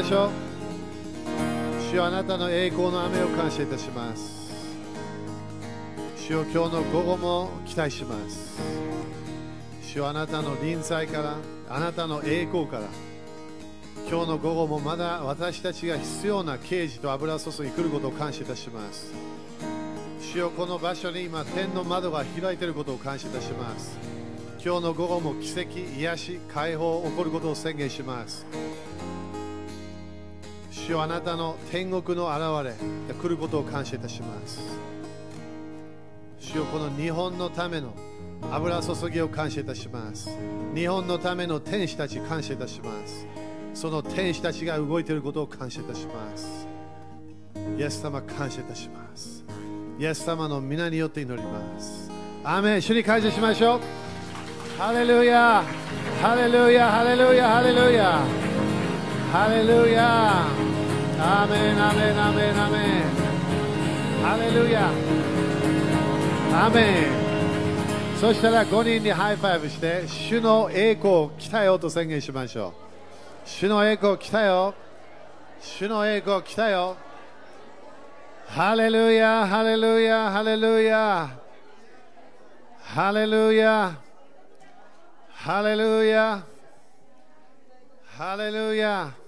[0.00, 0.30] ましょう
[1.90, 4.50] 主よあなたの栄光の雨を感謝いたします。
[6.16, 8.58] 主よ今日の午後も期待します。
[9.82, 11.36] 主よあなたの臨在から
[11.68, 12.84] あなたの栄光から
[14.08, 19.12] 今日の午後もまだ私たちが必要な刑事と油注ぎ来ることを感謝いたします。
[20.22, 23.98] 主よこの場所に今天の窓が開いていることを感謝いたします。
[24.64, 28.46] 今日の午後も奇跡癒し解放起こることを宣言します。
[30.70, 34.60] 主よあなたの天国の現れが来ることを感謝いたします。
[36.38, 37.92] 主よこの日本のための
[38.52, 40.30] 油注ぎを感謝いたします。
[40.74, 43.26] 日本のための天使たち感謝いたします。
[43.74, 46.68] その天使たちが動いていることを感謝いたします。
[47.76, 49.44] イエス様感謝いたします。
[49.98, 52.10] イエス様の皆によって祈ります。
[52.44, 53.80] アメン主に感謝しましょう。
[54.78, 55.64] ハレルヤ
[56.22, 58.49] ハレルヤハレルヤハレルヤ
[59.32, 60.44] ハレルヤ
[61.20, 63.04] アメンアメンアメンアメン
[64.22, 64.90] ハレルヤ
[66.66, 72.90] アメンそしたら5人にハイファイブして主の栄光来たよと宣言しましょう。
[73.48, 74.74] 主の栄光来たよ
[75.60, 76.96] 主の栄光来たよ
[78.48, 81.30] ハレルヤハレルヤハレルヤ
[82.80, 83.96] ハレルヤ
[85.32, 86.44] ハレルヤ
[88.18, 89.19] ハレルヤ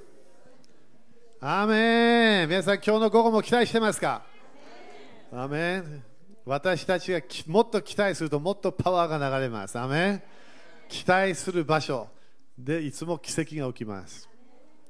[1.45, 4.23] アメン皆さん今日の午後も期待してますか？
[5.33, 6.05] アメン
[6.47, 9.77] 私たちがもっと期待するともっとパワーが流れます。
[9.77, 10.23] アメン
[10.89, 12.07] 期待する場所
[12.57, 14.29] でいつも奇跡が起きます。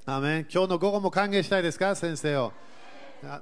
[0.05, 1.95] アーメン今日の午後も歓迎したいですか？
[1.95, 2.53] 先生を。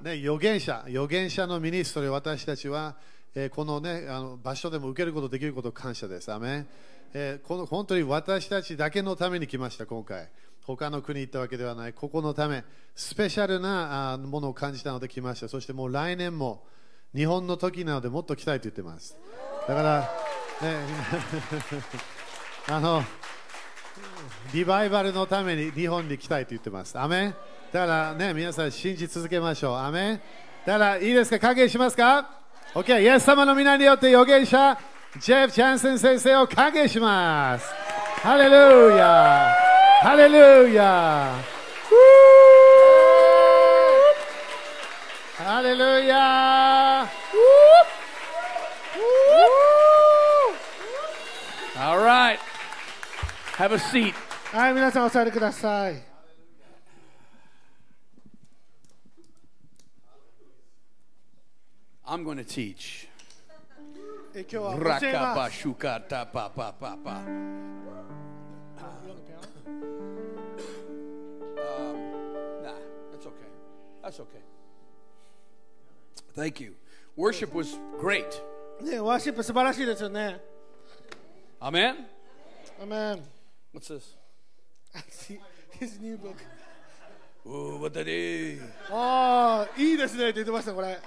[0.04, 2.94] ね、預言者、預言者のミニストリー、私たちは、
[3.34, 6.30] えー、この,、ね、あの場所でも受けることできること感謝です。
[6.30, 6.64] アメ
[7.12, 10.28] えー、この本当に私たちだけのために来ました、今回。
[10.66, 15.48] 他の国行ったわけではない、ここのため、スペシャルなものを感じたので来ました。
[15.48, 16.62] そしてもう来年も
[17.14, 19.16] 日本の時なのでもっと来たいと言ってます。
[19.66, 20.00] だから、
[20.62, 20.76] ね、
[22.68, 23.02] あの、
[24.52, 26.98] リバイバルのために日本に来たいと言ってます。
[26.98, 27.34] アメ
[27.72, 29.76] だからね、皆さん信じ続けましょう。
[29.76, 30.20] アメ
[30.66, 31.38] だからいいですか？
[31.38, 32.28] 歓迎しますか
[32.74, 34.78] ?OK、イエス様の皆によって預言者、
[35.18, 37.66] ジェフ・チャンセン先生を歓迎します。
[38.22, 39.69] ハレルヤハ
[40.17, 41.35] レルヤ
[45.37, 47.07] ハレルヤ
[51.77, 52.39] All right.
[53.57, 54.13] Have a seat.
[54.51, 56.01] はい、皆さんお座りください。
[62.07, 63.07] I'm going to teach.
[64.33, 66.27] え今日は教えます Rakabashukata
[71.77, 72.73] Um, nah,
[73.11, 73.47] that's okay.
[74.01, 74.41] That's okay.
[76.33, 76.75] Thank you.
[77.15, 78.41] Worship was great.
[78.81, 80.41] ね、ワーシップ素晴らしいですよね。
[81.61, 81.95] Amen.
[82.81, 83.23] アメン
[83.73, 84.17] What's this?
[85.79, 86.35] His new book.
[87.45, 88.61] Ooh, what that is?
[88.89, 90.99] ああ、いいですねって言ってました、これ。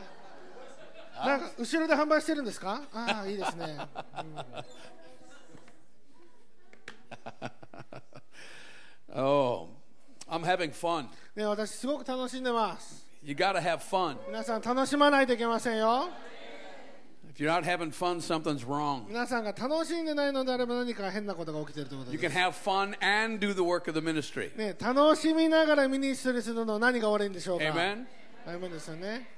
[1.25, 3.79] なんか後ろで販売してるんですかああ、いいですね。
[9.15, 9.69] Oh,
[10.33, 11.07] I'm having fun.
[11.35, 13.07] ね、私すごく楽しんでます。
[13.23, 14.17] You got to have fun.
[14.29, 16.09] 皆さん楽しまないといけませんよ。
[17.35, 19.07] If you're not having fun, something's wrong.
[19.09, 22.39] 皆さんが楽しんでないのであれば何か変なことが起きているということ You で can す。
[22.39, 24.57] have fun and do the work of the ministry.
[24.57, 28.07] ね、楽しみながらミニストリーするの何が悪いんでしょうか Amen.
[28.47, 29.29] アイメンですよね。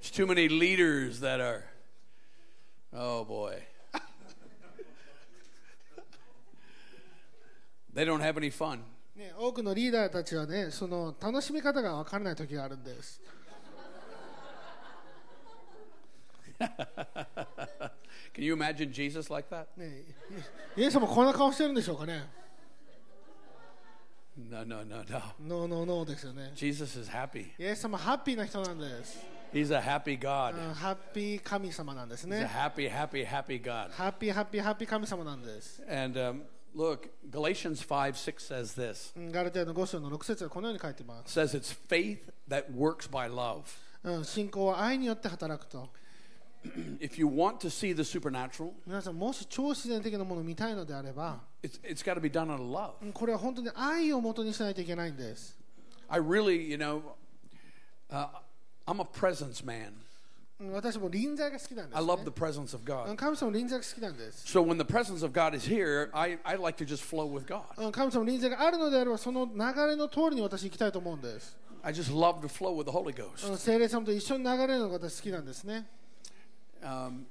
[0.00, 1.64] There's too many leaders that are,
[2.92, 3.56] oh boy.
[7.99, 8.79] they don't have any fun.
[9.17, 13.21] ね、多くのリーダーたちはね、その楽しみ方が分からない時があるんです。
[18.33, 19.65] Can you imagine Jesus like that?
[19.75, 20.03] ね、
[20.77, 22.29] イエス様こんな顔してるんでしょうかね
[24.49, 25.03] No, no, no, no.
[25.41, 26.53] ノーノーノーですよね。
[26.55, 27.47] Jesus is happy.
[27.59, 29.19] イエス様ハッピーな人なんです。
[29.53, 30.55] He's a happy God.
[30.55, 32.45] うんハッピー神様なんです He's a ね。
[32.45, 33.91] happy, happy, happy God.
[33.91, 35.83] ハッピーハッピーハッピー神様なんです。
[35.89, 36.41] And um,
[36.74, 41.38] look, Galatians 5 6 says this うんガルテヤの5章の6節はこのように書いてます。
[41.38, 42.18] says it's faith
[42.48, 43.62] that works by love.
[44.02, 45.88] うん、信仰は愛によって働くと。
[46.98, 52.54] If you want to see the supernatural, 皆さん、もし超自然的なものを見たいのであれば、 it's, it's got to be done out
[52.54, 52.92] of love.
[53.02, 55.58] うんこれは本当に愛を元にしないといけないんです。
[56.08, 57.02] I really, you know,
[58.10, 58.28] uh,
[58.86, 59.92] I'm a presence man.
[60.61, 63.15] うん私も臨在が好きなんです、I ね love the presence of うん God.
[63.15, 64.45] 神様の臨在が好きなんです。
[64.45, 67.61] So when the presence of God is here, I, I like to just flow with God.
[67.77, 71.57] うん神様の臨在があるのであれば、その流れの通りに私行きたいと思うんです。
[71.81, 73.53] I just love to flow with the Holy う Ghost.
[73.53, 75.87] ん聖霊様と一緒に流れるのが私好きなんですね。
[76.81, 77.23] Um,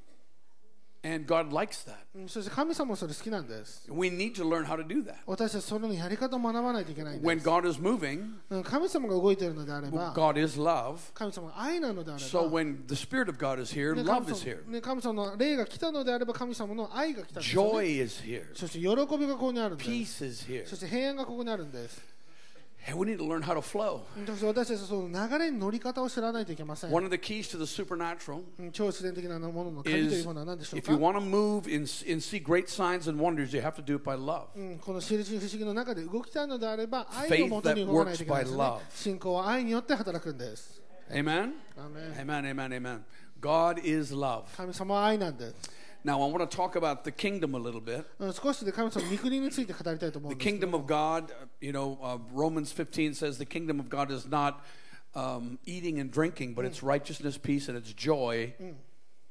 [1.06, 1.96] and God likes that.
[2.16, 3.86] うんそして神様もそれ好きなんです。
[3.92, 5.16] We need to learn how to do that.
[5.26, 7.48] 私たちそれのやり方を学ばないといけないんで When す。
[7.50, 10.98] God is moving, うん神様が動いているのであれば、 God is love.
[11.14, 14.56] 神様が愛なのであれ So ば、 when the Spirit of God is here, ね love 神 is 様
[14.56, 14.70] here.
[14.70, 17.70] ね神様の霊が来たのであれば、神様の愛が来たんですよ、ね。
[17.72, 18.44] Joy is here.
[18.56, 19.90] そして喜びがここにあるんです。
[19.90, 20.66] Peace is here.
[20.66, 22.02] そして平安がここにあるんです。
[22.88, 24.02] And we need to learn how to flow.
[24.28, 26.92] そして私たちはその流れに乗り方を知らないといけません。
[26.92, 31.22] One of the keys to the supernatural うん超自然的なものの鍵とい is うものは何でしょう if か you want to
[31.22, 34.48] move and, and see great signs and wonders, you have to do it by love.
[34.58, 38.82] うんこの印不思議の中で動きたいのであれば愛 Faith のもとに動かないといけないです that ね works by love.。
[38.94, 40.82] 信仰は愛によって働くんです。
[41.10, 41.54] Amen?
[41.78, 43.00] アーメン Amen, amen, amen.
[43.40, 44.44] God is love.
[44.58, 45.56] 神様は愛なんです。
[46.04, 48.06] Now, I want to talk about the kingdom a little bit.
[48.20, 53.80] うん少しで神様の御国について語りたいと思う The んですけど kingdom of God, uh, you know, uh, Romans 15 says the kingdom
[53.80, 54.56] of God is not
[55.16, 58.54] um, eating and drinking, but it's righteousness, peace, and it's joy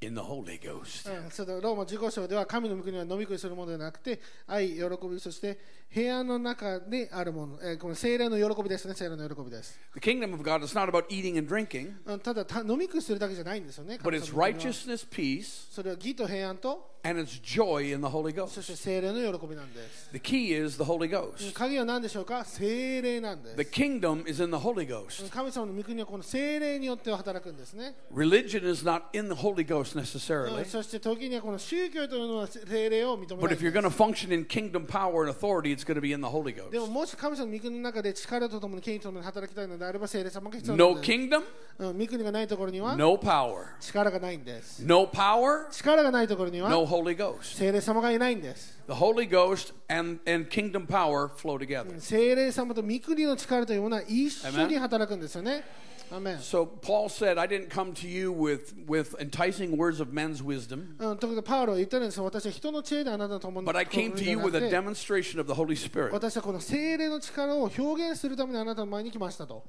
[0.01, 1.11] in the Holy Ghost.
[1.11, 5.59] うん、それでローマ15章では神の御国は飲み食いするものではなくて愛、喜び、そして
[5.91, 9.79] 平安の中であるもの、えーこの聖霊の喜びですね、聖霊の喜びです。
[9.95, 13.97] The kingdom of God is not about eating and drinking, うんただた飲み食いするだけじゃないんですよね。
[14.03, 18.77] but 神 it's 様の御国は righteousness, peace, それは義と平安と、 and it's joy in the Holy そして Ghost.
[18.77, 20.09] 聖霊の喜びなんです。
[20.13, 21.53] The key is the Holy Ghost.
[21.53, 25.29] 鍵は何でしょうか聖霊なんです The。kingdom is in the Holy Ghost.
[25.29, 27.97] 神様の御国はこの聖霊によって働くんですね。
[28.15, 33.81] Religion is not in the Holy Ghost うん necessarily, そして時にはこの宗教というのは聖霊を認め but ない if you're んで
[33.81, 33.99] going to す。
[34.29, 36.92] function in kingdom power and authority, it's going to be in the Holy でも Ghost.
[36.92, 41.12] もし神様の御国の中で力とともに権威とともに働きたいのであれば聖霊様が必要な No んです。
[41.12, 41.44] kingdom,
[41.78, 43.66] うん、御国がないところには？No power.
[43.80, 44.84] 力がないんです。
[44.84, 47.58] No power, 力がないところには？No Holy Ghost.
[47.58, 48.80] 聖霊様がいないんです。
[48.88, 52.00] The Holy Ghost and, and kingdom power flow together.
[52.00, 55.64] 聖霊様と御国の力というものは一緒に働くんですよね。
[56.11, 60.95] アメン So Paul said, I didn't come to you with, with enticing words of men's wisdom,
[60.99, 62.25] うん、ということでパウロは言ってるんですよ。
[62.25, 66.13] 私は人の知恵であなたの共に but I came to you with a ではなくて demonstration of the Holy Spirit.
[66.13, 69.65] 私はこの聖霊の力を表現するためにあなたの前に来ましたと。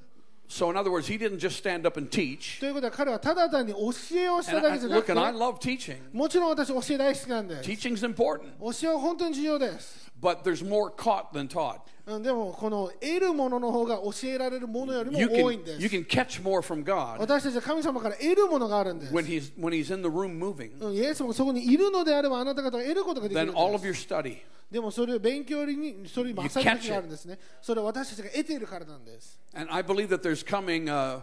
[0.49, 2.59] So in other words, he didn't just stand up and teach.
[2.59, 3.79] ということは彼はただ単に教
[4.17, 5.97] えをした And だ I, けじゃなく look, and I て、 love teaching.
[6.11, 7.69] もちろん私教え大好きなんです。
[7.69, 10.06] Teaching's important, 教えは本当に重要です。
[10.21, 11.79] but there's more caught than taught.
[12.05, 15.95] うんでもこの得るものの方が教えられるものよりも You 多いん can, で you す。
[15.95, 19.13] can catch more from God 私たちは神様から得るものがあるんです。
[19.13, 24.05] when he's, when he's in the room moving うんイエスもそこにいるのであればあなた方は得ることができる than ん all で of す。
[24.07, 24.37] your study.
[24.69, 27.39] でもそれを勉強にそれに You 勝 catch る時があるんですね。
[27.61, 29.39] それは私たちが得ているからなんです。
[29.53, 31.21] And I believe that there's coming, uh,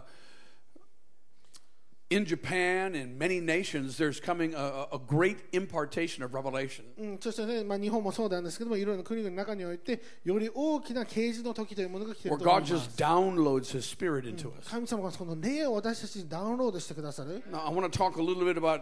[2.11, 6.83] in Japan and many nations, there's coming a, a a great impartation of revelation.
[6.97, 14.69] うん、そしてね、まあ、日本もそうなんですけども、いろいろな国の中において、より大きな啓示の時というものが来てい where ると思い God ます just。downloads His Spirit into us.
[14.69, 17.41] 神様がその霊を私たちにダウンロードしてくださる。
[17.49, 18.81] Now, I want to talk a little bit about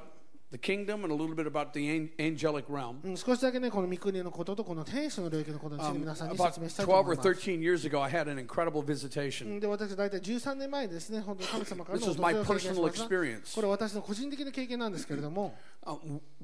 [0.55, 3.01] the kingdom and a little bit about the an- angelic realm.
[3.03, 7.29] うん、少しだけね、この御国のこととこの天使の領域のことについて Um, 皆さんに説明したいと12思 or います。
[7.29, 9.49] 13 years ago, I had an incredible う visitation.
[9.57, 15.96] んで私、大体13年前にですね、本当に神様からの This was 訪 my personal experience これは私の個人的な経験なんですけれども、uh,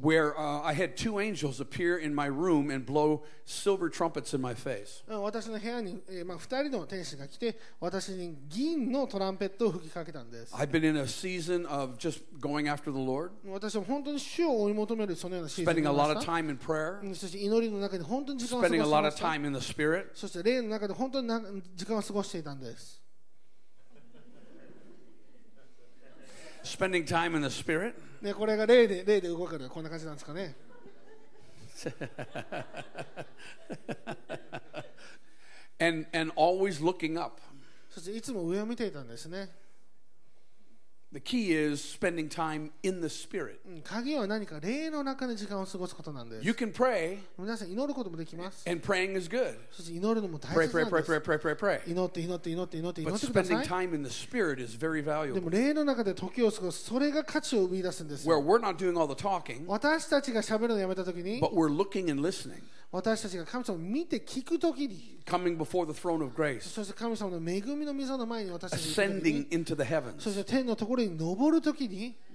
[0.02, 4.42] where uh, I had two angels appear in my room and blow silver trumpets in
[4.42, 5.04] my face.
[5.08, 10.54] うん私の部屋に、えーまあ、2人の天使が来て、私に銀のトランペットを吹きかけたんです。
[10.56, 15.92] I've been in a season of just going after the Lord, 私は本当に主を追い求めるそのようなシーズン spending に a
[15.92, 19.08] な lot り of ました time in prayer, うんそして祈りの中で本当に時間を過ご spending して a い lot ま
[19.08, 20.06] of した time in the Spirit.
[20.14, 21.42] そして霊の中で本当にな
[21.76, 22.99] 時間を過ごしていたんです。
[26.71, 27.95] Spending time in the Spirit.
[28.23, 30.55] ね、これが霊で霊で動くのはこんな感じなんですかね。
[35.81, 37.41] and and always looking up.
[37.89, 39.51] そしていつも上を見ていたんですね。
[41.14, 43.60] The key is spending time in the Spirit.
[43.66, 48.70] うん鍵は何か霊の中で時間を過ごすことなんです You。can pray, 皆さん祈ることもできます。
[48.70, 49.56] and praying is good.
[49.72, 51.56] そして祈るのも大 Pray, 切 pray, なん pray, です pray, pray, pray,
[51.86, 51.90] pray.
[51.90, 53.66] 祈って祈って祈って祈って祈 But ってくださ spending い。
[53.66, 55.42] time in the Spirit is very で valuable.
[55.42, 58.36] も霊の中で時を過ごす、それが価値を生み出すんですよ。
[58.38, 62.62] Where we're not doing all the talking, 私たちが喋るのをやめたときに、 but we're looking and listening,
[62.93, 70.19] 私たちが神様を見て聞くときに、coming before the throne of grace, そして神様の恵みの溝の前に私たちが ascending into the そ heavens.
[70.19, 72.30] して天のところに登るときに、Oh,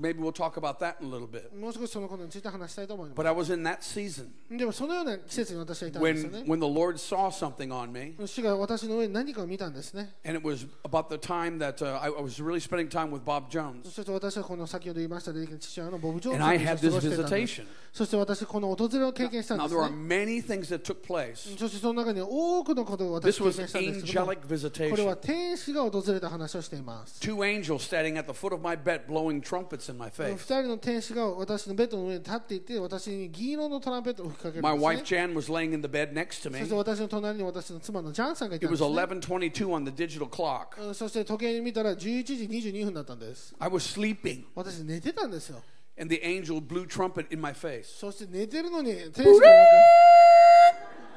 [0.00, 1.52] maybe we'll talk about that in a little bit.
[1.58, 7.68] もう少しそのことについて話したいと思いま But I was in that season すでもそのような季節に私はいたんですよ when ね when the Lord saw something
[7.72, 12.60] on me, 主が私の上に何かを見たんですね and it was about the time that uh, I, I was really
[12.60, 17.66] spending time with Bob Jones, そして私はこの先ほど言いました霊的な父親のボブ・ジョーン and ズ I と had 過 this ごしていたんです visitation.
[17.92, 21.58] そして私この訪れを経験したん Now です there are ね many things that took place.
[21.58, 25.20] そしてその中に多くのことを This 私経 was 験したんですけども angelic これは visitation.
[25.26, 27.20] 天使が訪れた話をしています。
[27.20, 30.37] Two angels standing at the foot of my bed, blowing trumpets In my 二 face.
[30.45, 35.33] 人の天使が私のベッドの上に立っていて、私に銀色のトランペットを吹きかけるん My です、wife ね。
[35.33, 36.59] Jan was laying in the bed next to そ me.
[36.65, 39.19] して私の隣に私の妻のジャンさんがいた It んです、was ね。
[39.19, 40.81] 11:22 on the digital clock.
[40.87, 43.53] うんそして時計に見たら11時22分だったんです。
[43.59, 45.61] I was sleeping, 私寝てたんですよ。
[45.99, 47.85] and the angel blew trumpet in my face.
[47.85, 49.41] そして寝てるのに天使がなんか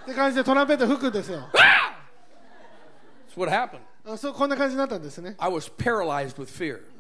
[0.03, 1.49] って感じでトランペット吹くんですよ。
[3.29, 3.81] That's what happened.
[4.17, 5.35] そうこんな感じになったんですね。
[5.39, 5.71] I was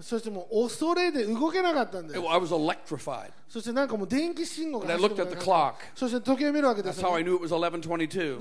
[0.00, 2.20] そしてもう恐れで動けなかったんです。
[2.20, 2.52] I was
[3.48, 4.98] そしてなんかも電気信号が。
[4.98, 5.08] そ
[6.08, 7.06] して時計を見るわけです、で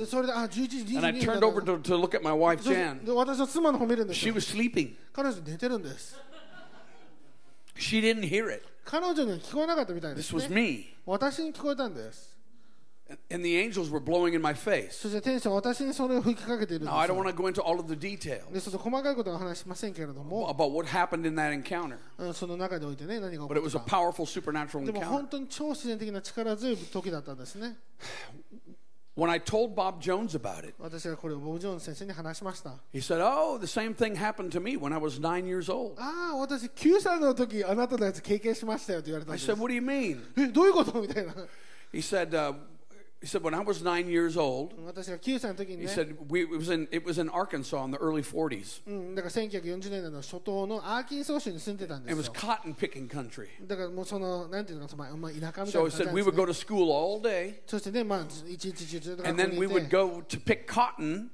[0.06, 1.10] それであ11時22。
[3.14, 4.20] 私は妻の方を見るんです。
[5.14, 6.18] 彼女寝てるんです。
[8.86, 10.34] 彼女には聞こえなかったみたいです、
[11.06, 12.39] 私に聞こえたんです。
[13.31, 14.93] And the angels were blowing in my face.
[14.93, 20.49] そして天使は私にそれを吹きかけているんで Now, I す don't よ want to go into all of the details でその細かいことは話しませんけれども、
[20.49, 24.25] about what happened in that encounter, うんその中においてね何が起 but it こ was っ a たか powerful
[24.25, 25.05] supernatural でも encounter.
[25.07, 27.77] 本当に超自然的な力強い時だったんですね
[29.17, 34.51] When I told Bob Jones about it, 私がこれをボブ・ジョーンズ先生に話しました he said, Oh, the same thing happened
[34.51, 35.95] to me when I was nine years old.
[36.01, 40.19] ああ私9歳の時あなたのやつ経験しましたよって言われたん I です said, What do you mean?
[40.37, 41.33] えどういうことみたいな
[41.93, 42.57] He said, uh,
[43.21, 46.71] he said, when I was nine years old, 私が9歳の時に he ね said, we, it, was
[46.71, 48.83] in, it was in Arkansas in the early 40s.
[48.87, 53.49] うん、だから1940年代の初頭のアーキンソー州に住んでたんで It す was よ cotton picking country.
[53.67, 57.21] だからもうそのなんていうのかまあまあ田舎みたい So な he 感じな said ん we です would go ね to school all
[57.23, 61.29] day, そしてねまあ一日中ずっと and 学校 then に we い would て go to pick cotton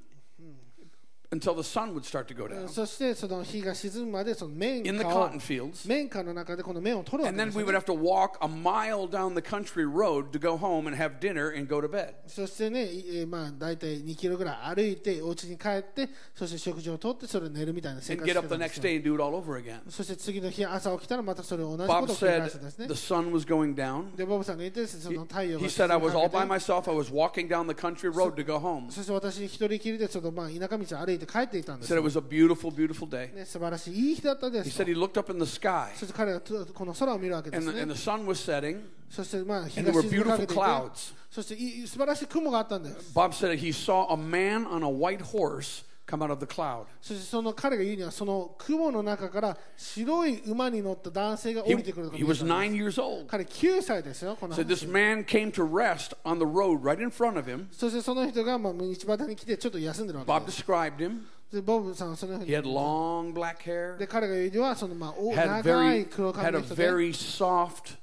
[1.33, 5.87] until the sun would start to go うん down そしてその日が沈むまでその綿 in the 花を cotton fields.
[5.89, 9.37] 綿花の中でこの綿を取るわ And け then です we よ would ね have to walk a mile down
[9.37, 12.15] the country road to go home and have dinner and go to bed.
[12.27, 19.15] そしてね、いえーまあ大体2キロぐらい歩いてお家に帰ってそして食事をとってそれを寝るみたいな生 And 活 get して up た the んで next す day よ and do
[19.15, 19.79] it all over again.
[19.89, 24.17] そして次の日朝起きたらまたそれを同じこ Bob とを繰り返 said すんですね the sun was going down.
[24.17, 26.91] でボブさんが言ってそ He, の太陽 he が said I was all by 沈みかけて myself.
[26.91, 28.91] I was walking down the country road to go home.
[28.91, 33.35] そして私一人きりでちょっとまあ田舎道を歩い て帰っていたん He です said よ it was a beautiful, beautiful day.
[33.35, 37.83] ね、素晴らしいいい日だったで He すと said he looked up in the sky そして彼がとこの空を見るわけで and す the, ね
[37.83, 41.15] and the sun was setting そしてまあ日 and が there were 沈みか beautiful けていて clouds.
[41.31, 46.46] そしていい素晴らしい雲があったんです Bob said he saw a man on a white horse come out of the
[46.46, 46.86] cloud.
[47.02, 53.26] そしてその彼が言うにはその雲の中から白い馬に乗った男性が降 He, りてくるのが he 見え was nine years old.
[53.28, 57.68] 彼9歳ですよこの this 話 man came to rest on the road right in front of him.
[57.72, 61.22] そしてその人がまあ道端に来てちょっと休んでるわけ Bob です described him.
[61.52, 66.52] でボブさんはそのふう He に had long black hair, で彼が言うにはそのまあお had 長い very 黒 had 髪 a
[66.52, 67.98] の人で very soft,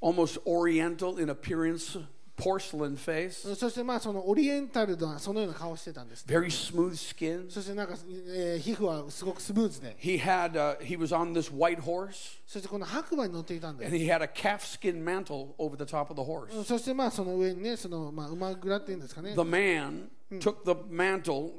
[0.00, 2.00] almost oriental in appearance,
[2.40, 6.24] porcelain face, そしてまあそのオリエンタルなそのような顔をしてたんです。
[6.26, 7.50] very smooth skin.
[7.50, 7.94] そしてなんか、
[8.28, 15.54] えー皮膚はすごくスムーズで、He had uh, he was on this white horse そしてこの白馬に乗っていたんで and he had a calfskin mantle
[15.58, 16.50] over the top of the horse.
[16.62, 16.64] す。
[16.64, 19.34] そしてまあその上にね、そのまあ馬蔵っていうんですかね。
[19.34, 21.52] The man took the mantle,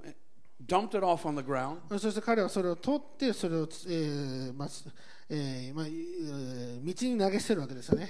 [0.66, 4.86] dumped it off on the ground, そして彼はそれを取ってそれを、えーまあす
[5.30, 8.10] えーまあえー道に投げ捨てるわけですよね。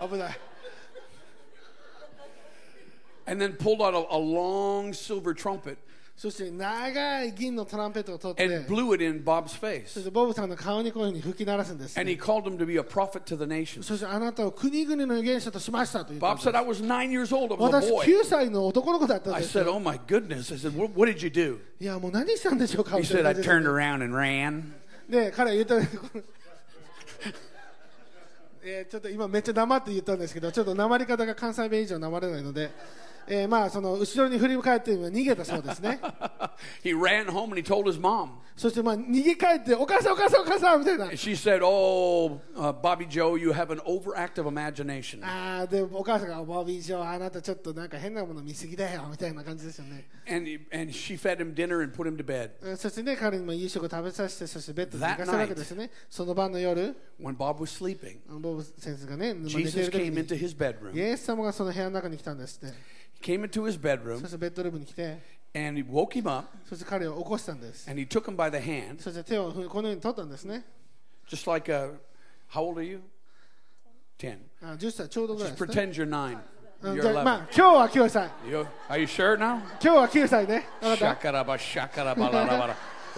[0.00, 0.38] 危ない。
[3.28, 5.76] and then pulled out a, a long silver trumpet
[6.16, 9.86] そして長い銀のトランペットを取って and、blew it in Bob's そ face.
[9.88, 13.82] してボブさんの顔にこういうふうに吹き鳴らすんです、 And he called him to be a prophet to the nations.
[13.82, 17.52] そしてあなたを国々の預言者としましたと言ったん Bob です said, I was nine years old.
[17.52, 18.06] I was a 私 boy.
[18.06, 20.54] 9歳の男の子だったん I です said, よ Oh my goodness.
[20.54, 21.58] I said, What, what did you do?
[21.80, 24.62] いやもう何したんでしょうか He みたい said, な I 感じで turned around and ran.
[25.10, 25.74] で彼は言った
[28.63, 32.69] えーちょっと今めっちゃ黙って言ったんですけどちょっと訛り方が関西弁以上黙れないので、
[33.33, 36.01] えーまあその後ろに振り返って逃げたそうですね
[36.83, 38.41] he ran home and he told his mom.
[38.57, 45.21] そしてまあ逃げ帰ってお母さんお母さんお母さんみたいな she said, Oh, uh, Bobby Joe, you have an overactive imagination.
[45.23, 52.51] あーでお母さんがボビージョーあなたちょっとなんか変なもの見すぎだよみたいな感じですよね And, and she fed him dinner and put him to bed.
[52.61, 60.99] えーそしてね彼にも夕食を食べさせてそしてベッドに寝かせるわけですねその晩の夜 When Bob was sleeping, ボブ先生がねまあ寝て Jesus る時 came に into his イ bedroom.
[61.01, 62.75] エス様がその部屋の中に来たんですって
[63.22, 65.18] came into his そ bedroom してベッドルームに来て
[65.54, 70.64] and he woke him up そして彼を起こしたんです and he took him by the hand, そして手をこのように取ったんですね
[71.28, 71.90] just like a,
[72.52, 73.00] how old are you?
[74.18, 74.38] 10.
[74.62, 76.38] あ10歳ちょうどぐらい Just ですね pretend you're 9.
[76.82, 77.24] うん You're じゃあ 11.
[77.24, 79.56] まあ今日は9歳 You, are you sure now?
[79.58, 82.76] 今日は9歳ねあなた Shakaraba, shakaraba, la, la, la, la.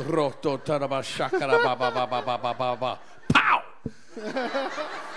[0.09, 3.00] Roto, taraba, shakaraba, ba, ba, ba, ba, ba, ba, ba.
[3.35, 3.62] Pow!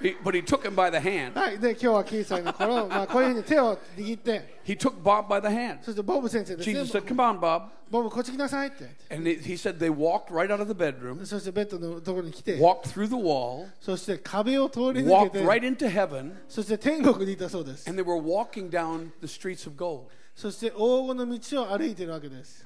[0.00, 1.34] He- but he took him by the hand.
[1.38, 5.78] はいで今日は9歳の頃まあこういうふうに手を握って He took Bob by the hand.
[5.82, 7.68] そしてボブ先生ですね Jesus said, Come on, Bob.
[7.90, 13.06] ボブこっち来なさいって And he he said they walked right out of the bedroom, そしてベッドのところに来て walked through
[13.08, 19.26] the wall, そして壁を通り抜 walked けて right into heaven, そして天国にいたそうです and they were walking down the
[19.28, 20.06] streets of gold.
[20.34, 22.64] そして黄金の道を歩いているわけです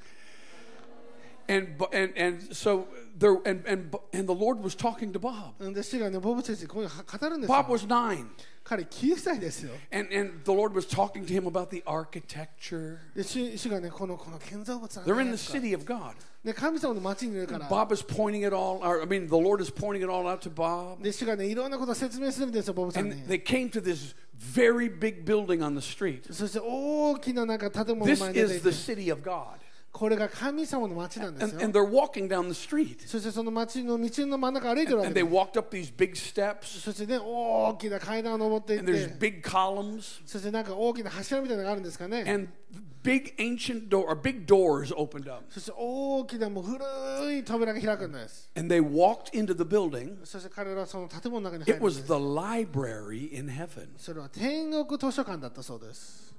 [1.50, 5.20] And, bu- and, and so there, and, and, bu- and the Lord was talking to
[5.20, 5.54] Bob.
[5.60, 8.26] なんで主がねボブ先生こういうの語るんです Bob よ was nine.
[8.64, 12.98] 彼9歳ですよ And, and the Lord was talking to him about the architecture.
[13.14, 16.14] で主主がねこのこの建造物なん They're だ in よ the とか city of God.
[16.44, 20.26] で神様の町にいるから Bob is pointing it all, or, I mean, the Lord is pointing it all
[20.28, 21.00] out to Bob.
[21.00, 26.32] で主がねいろんなことを説明するんですよボブさん And に they came to this very big building on the street.
[26.32, 29.58] そして大きななんか建物の This 前に出て is いて the city of God.
[29.91, 33.05] これが神様の町なんです And, よ and they're walking down the street.
[33.05, 36.79] そしてその町の道の真ん中歩いてるわけ And で they す walked up these big steps.
[36.81, 40.21] そしてね大きな階段を登っていっ And there's て big columns.
[40.25, 42.47] そしてなんか大きな柱みたいなのがあるんですかね And
[43.03, 45.43] big ancient door, or big doors opened up.
[45.49, 50.17] そして大きなもう古い扉が開くんです And they walked into the building.
[50.23, 53.89] そして彼らはその建物の中に入 It るんで was す the library in heaven.
[53.97, 56.33] それは天国図書館だったそうです、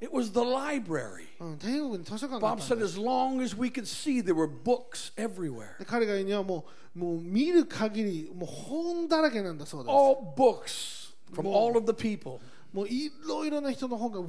[0.00, 1.26] It was the library.
[1.40, 5.78] うん、天国に図書館があっ Bob たん said です as long as we could see, there were books everywhere.
[5.78, 11.72] で彼が言うにはもうもう見る限りもう本だらけなんだそうです All books from More.
[11.72, 12.38] all of the people.
[12.72, 14.28] もういろいろな人の本がうわ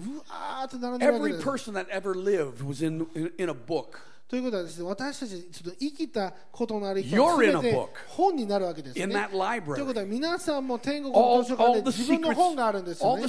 [0.63, 3.99] ーって並んでるわけ Every です person that ever lived was in, in, in a book.
[4.30, 8.94] ということはです、ね、私たちちょっと生きたことのある人全て本になるわけです、
[9.74, 11.20] ということは皆さんも天国の
[12.32, 13.22] 本があるんですよね。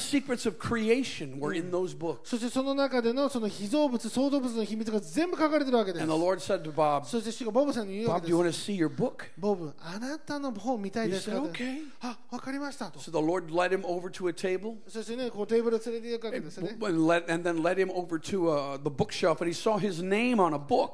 [2.24, 6.06] そしてその中でのその秘蔵物、創造物の秘密が全部書かれてるわけです。
[9.54, 9.74] う。
[9.80, 11.42] あなたの本見たいですか、
[12.02, 13.00] あ、わかりましたと。
[14.88, 16.60] そしてね、こうテーブル連れて行くわけです。
[16.60, 16.70] And,
[17.50, 19.42] then led him over to the bookshop.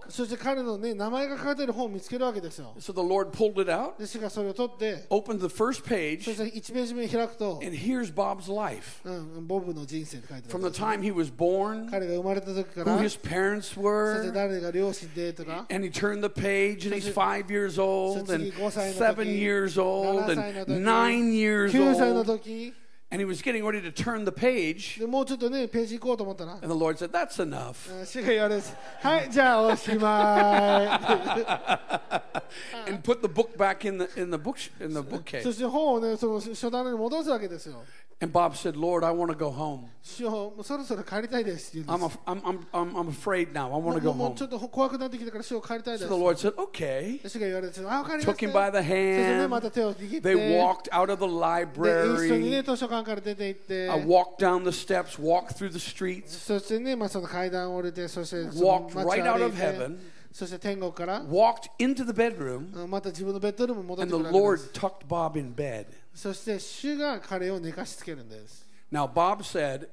[0.08, 7.76] そして彼のね名前が書かれてる本を見つけるわけですよ So the Lord pulled it out, で主がそれを取って opened the first そ page, して1ページ目に開くと、 and
[7.76, 9.00] here's Bob's life.
[9.04, 14.54] うん、ボブの人生って書いてあ From る the time he was born, 彼が生まれた時から、 who そ his して parents 誰
[14.56, 19.26] were, が両親でとか、 and he turned the page and he's five years old and 次5歳の時 seven
[19.26, 22.32] years old 7歳の時 and nine years 9歳の old.
[22.38, 22.74] 時
[23.10, 24.98] And he was getting ready to turn the page.
[24.98, 27.94] でもうちょっとね、ページ行こうと思ったら、 And the Lord said, That's enough.
[28.00, 28.74] うん主が言われです。
[29.02, 30.98] はい、じゃあおしま
[32.86, 32.90] い。
[32.90, 35.52] And put the book back in the, in the, book, in the そ bookcase.
[35.52, 37.84] して本をね、その書棚に戻すわけですよ。
[38.20, 39.88] And Bob said, Lord, I want to go home.
[40.00, 43.64] 主よもうそろそろ帰りたいですって言うん I'm, です a, I'm, I'm, I'm, I'm afraid now.
[43.64, 44.34] I も want to う go もう home.
[44.36, 47.28] ちょっと怖くなってきたから主よ帰りたいで So す the。Lord said, Okay.
[47.28, 48.54] 主が言われて、あ、わかりま Took した him よ。
[48.54, 49.60] by the そしてね、ま hand.
[49.62, 52.62] た手を握って、 They で walked out of the 一緒にね、 library.
[52.62, 59.38] 図書館から出て行って、 I walked down the steps, walked through the streets, そそしてね、まあ、その階段を降りて、そしてその walked 街を right out
[59.38, 59.98] 歩い of て heaven,
[60.30, 64.80] そして天国から、 walked into the bedroom, うんまた自分のベッドルームに戻っ and て the くるわけ Lord です。
[64.80, 65.86] tucked Bob in bed.
[66.17, 68.65] そして主が彼を寝かしつけるんです。
[68.91, 69.87] Now, Bob said,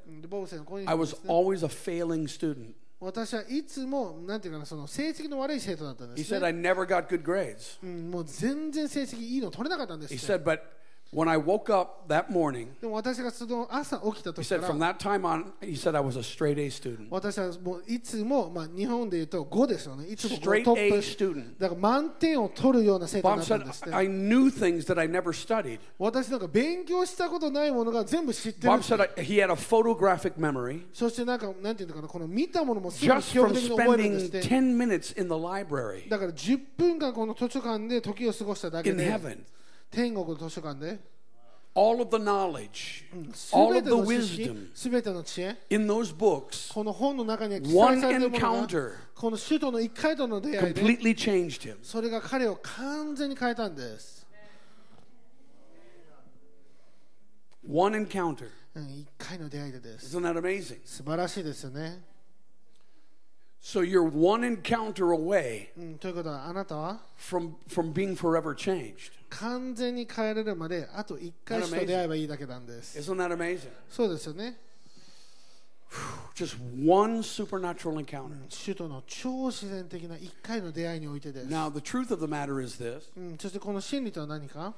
[0.86, 2.72] I was always a failing student.
[2.98, 7.78] 私はいつもなんていうかなその成績の悪い生徒だったんで He す、said, ね I never got good grades.
[7.82, 10.60] うん、もう全然成績いいの取れなかったんです He って said, but
[11.13, 15.45] when I woke up that morning, でも私がその朝起きた he 時か said, from ら that time on,
[15.59, 17.07] he said, I was a straight A student.
[17.09, 21.59] 私はもういつも、まあ、日本で言うと5ですよねいつも Straight トッ A プ student.
[21.59, 25.79] だから満点を取るような生徒だ Bob ったん said, ですね I knew things that I never studied.
[25.97, 34.27] 私なんか勉強したことないものが全部知ってる Bob said I, he had a photographic memory そしてなんかなんていうのかなこの見たものもすぐ just 記憶 from 的に覚えるんです spending
[34.27, 39.39] って10 minutes in the library だから10分間この図書館で時を過ごしただけ in で heaven.
[39.93, 40.99] 天国の図書館で
[41.75, 46.15] All of the knowledge, す all べ of て the の知識 wisdom すべての知恵 in those
[46.15, 51.77] books この本の中には記載 One されているものが encounter この首都の一回との出会いで completely changed him.
[51.83, 54.25] それが彼を完全に変えたんです、
[57.67, 58.49] One encounter.
[58.75, 60.79] うん、一回の出会いでです Isn't that amazing?
[60.83, 62.01] 素晴らしいですよね、
[63.61, 69.11] So you're one encounter away うん、ということはあなたは from, from being forever changed.
[69.33, 73.69] 完全に変えれるまであと一回しか出会えばいいだけなんです Isn't that amazing?
[73.89, 74.57] そうですよね
[76.35, 78.35] Just one supernatural encounter.
[78.47, 84.73] 主との超自然的な一回の出会いにおいてです、 Now, the truth of the matter is this うん、そしてこの真理とは何か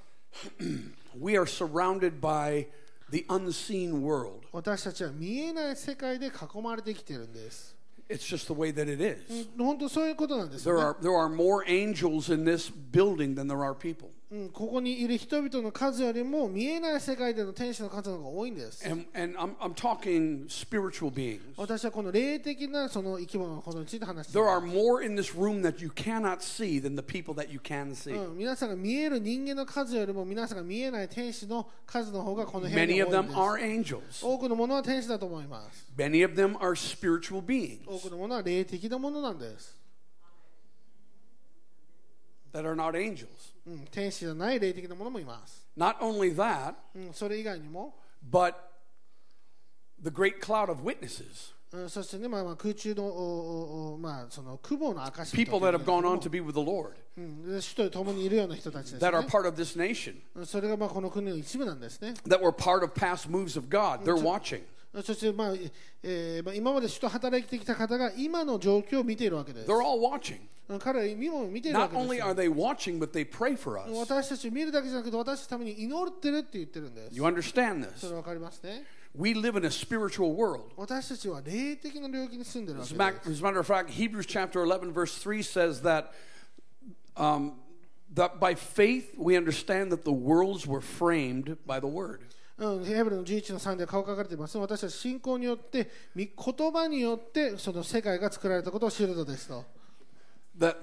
[1.19, 2.65] we are surrounded by
[3.11, 4.47] the unseen world.
[4.53, 7.75] 私たちは見えない世界で囲まれてきてるんです、
[8.09, 9.49] It's just the way that it is.
[9.57, 14.11] 本当そういうことなんですよ There ね are, there are more angels in this building than there are people.
[14.28, 18.84] うん、ここにいる人々の数よりも見えない世界での天使の数の方が多いんです。
[21.56, 23.60] 私はこの霊的なその生き物の
[24.06, 24.32] 話。
[28.36, 32.70] 皆さんが見える人間の数よりも皆さんが見えない天使の数の方がこの多
[34.00, 34.24] です。
[34.38, 35.86] くのものは天使だと思います。
[37.86, 39.85] 多くのものは霊的なものなんです。
[42.53, 43.27] that are not angels.
[43.65, 45.67] うん、天使じゃない霊的なものもいます。
[45.77, 47.95] Not only that, うん、それ以外にも、
[48.29, 48.55] but
[50.01, 56.59] the great cloud of witnesses, うん、そしてね、まあ、まあ空中のおおおまあその雲の証 people that have gone on to be with the
[56.59, 59.27] Lord, うん、で主と共にいるような人たちです、 that are ね。
[59.27, 62.15] part of this nation, うんそれがまあこの国の一部なんですね。
[62.27, 64.03] that were part of past moves of God.
[64.03, 64.63] They're watching.
[65.03, 65.53] そして、まあ
[66.03, 69.69] えーまあ、今まで主と働いてきた方が今の状況を見ているわけです。
[69.71, 70.39] They're all watching.
[70.79, 73.89] 彼は今も見ているわ Not けです only よ are they watching, but they pray for us.
[73.97, 78.09] 私たちを見るだけじゃなくて私たちのために祈ってるって言ってるんです You。understand そ this?
[78.11, 78.83] れわかりますね。
[79.13, 80.71] We live in a spiritual world.
[80.77, 83.31] 私たちは霊的な領域に住んでるわ As け a で matter す。
[83.31, 86.11] as a matter of fact, Hebrews chapter 11, verse 3 says that,
[87.17, 87.53] um,
[88.13, 92.21] that by faith we understand that the worlds were framed by the word.
[92.58, 94.56] うん、ヘブルの11の3で顔書かれています。
[94.56, 99.64] 私たち信仰によって、御言葉によってその世界が作られたことを知るのですと。
[100.58, 100.76] That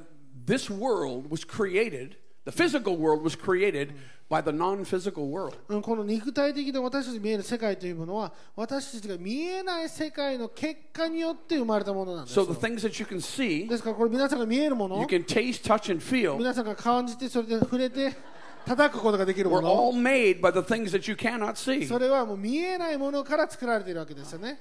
[0.46, 3.94] this world was created, the physical world was created
[4.30, 5.58] by the non physical world.
[5.68, 15.92] うんこの肉体的で私たちに見える世界というものは私たちが見えない世界の結果によって生まれたものなんです So よ the things that you can see, ですからこれ皆さんが見えるも you の can taste, touch,
[15.92, 18.16] and feel, 皆さんが感じてそれで触れて
[18.67, 21.87] 叩くことができる were もの all made by the things that you cannot see.
[21.87, 24.61] それはもう見えないものから作られているわけですよね、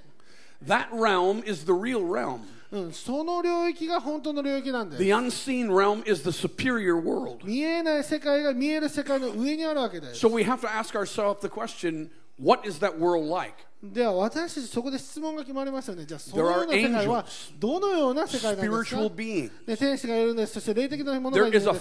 [0.65, 2.39] That realm is the real realm.
[2.69, 7.45] うん、その領域が本当の領域なんです The unseen realm is the superior world.
[7.45, 13.55] 見えない世界が見える世界の上にあるわけです So we have to ask ourselves the question what is that world like?
[13.82, 17.26] では私たちそこで質問が決まりますよねじゃあそのような世界は.
[17.58, 19.02] どのような世界なんですか？
[19.66, 21.72] で天使がいるんですそして霊的なものがいるんです、ね.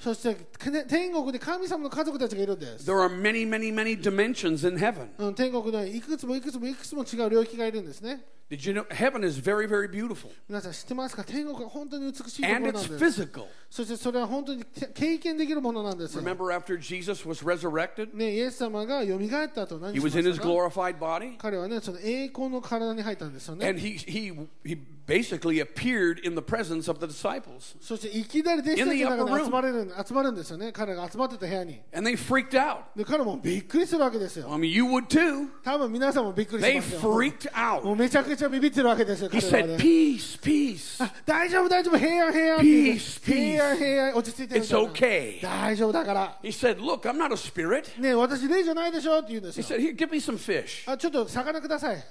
[0.00, 5.10] そしてね天国で神様の家族たちがいるんです、There are many, many, many dimensions in heaven.
[5.18, 10.29] うん、天国ではいくつもいくつもいくつも違う領域がいるんですね Did you know heaven is very, very beautiful?
[10.47, 13.45] 皆さん知ってますか天国は本当に美しいところ And なん it's です physical.
[13.69, 18.15] そしてそれは本当にて経験できるものなんですよ Remember after Jesus was resurrected?
[18.15, 21.37] ね、イエス様が蘇った後何 He しま was in し his たか glorified body.
[21.37, 27.75] 彼はねその栄光の体に入ったんですよね And he, he, he basically appeared in the presence of the disciples.
[27.81, 29.39] そしていきなり弟子たち In the の upper 中 room.
[29.39, 32.83] に集まれる集まるんですよね彼が集まってた部屋に And they freaked out.
[32.95, 35.49] で彼もびっくりするわけですよ I mean, you would too.
[35.61, 37.99] 多分皆さんもびっくりし They ますよ freaked もう out.
[37.99, 41.03] めちゃくちゃビビってるわけですよ He 彼らは said, ね Peace, peace.
[41.03, 43.33] あ大丈夫大丈夫平安平安って言って Peace, peace.
[43.51, 45.41] 平安平安落ち着いてるみ It's たいな okay.
[45.41, 47.99] 大丈夫だから He said, Look, I'm not a spirit.
[47.99, 50.89] ねえ私霊じゃないでしょって言うんです He よ said, Here, give me some fish.
[50.89, 52.03] あちょっと魚ください A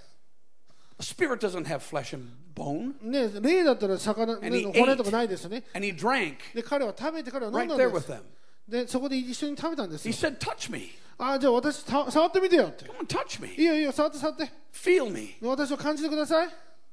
[1.00, 2.94] Spirit doesn't have flesh and bone.
[3.02, 8.22] ねえ霊だったら魚、骨.とかないですよね And he drank で彼は食べて彼は飲 right んだん there で with す them.
[8.68, 10.90] でそこで一緒に食べたんです He よ said, Touch me.
[11.20, 13.56] あじゃあ私た触ってみてよって Come on, touch い me.
[13.56, 15.36] いよいいよ触って触って Feel me.
[15.42, 16.50] 私を感じてください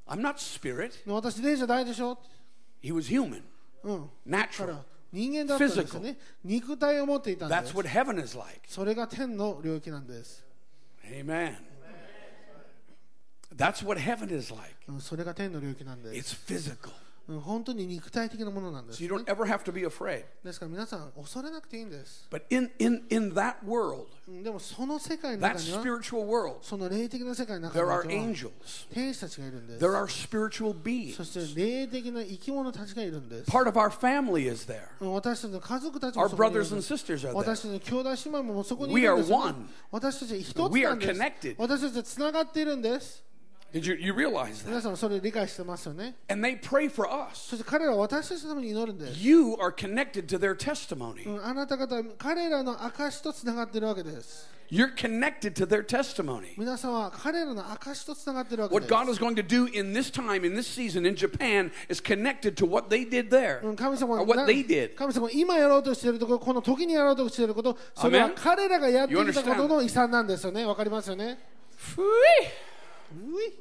[0.06, 0.92] I'm not spirit.
[1.06, 2.18] 私霊じゃないでしょ
[2.82, 3.42] He was human,
[3.84, 4.66] うんか natural.
[4.68, 8.60] ら人間だったんですよね肉体を持っていたんで That's す what heaven is like.
[8.66, 10.44] それが天の領域なんです、
[11.10, 11.56] Amen.
[13.55, 14.75] That's what heaven is like.
[14.87, 16.91] うん、それが天の領域なんです It's physical.
[17.27, 20.23] うん、本当に肉体的なものなんです So、you don't ever have to be afraid.
[20.43, 28.15] ですから皆さん恐れなくていいんです、 But in, in, in that world, うん、でもその世界の that 中には spiritual world, その霊的な世界の中 there に
[28.15, 28.49] are は angels.
[28.91, 31.15] 天使たちがいるんです There are spiritual beings.
[31.17, 34.85] そして霊的な生き物たちがいるんです Part of our family is there.
[34.99, 37.35] うん私たちの家族たちも Our そこにいる brothers ん and です sisters are there.
[37.35, 39.69] 私たちの兄弟姉妹もそこにい We る are んですよね、 one.
[39.91, 41.55] 私たち一つ We な are んです connected.
[41.59, 43.23] 私たちはつながっているんです
[43.74, 44.68] Did you, you realize that?
[44.68, 47.48] 皆さんもそれ理解してますよね And they pray for us.
[47.50, 51.28] そして彼らは私たちのために祈るんです、You are connected to their testimony.
[51.28, 56.54] うん、あなた方は彼らの証とつながっているわけです You're connected to their testimony.
[56.56, 61.16] 皆さんは彼らの証とつながっているわけ What です God is going to do in this time, in this season in
[61.16, 64.94] Japan, is connected to what they did there, うん神様 or が what they did.
[64.94, 68.34] 神様が今やろうとしているところこの時にやろうとしていることそれは Amen?
[68.36, 71.40] 彼らがやってきたことの遺産なんですよねわかりますよね
[71.76, 72.73] Phooey.
[73.15, 73.53] うい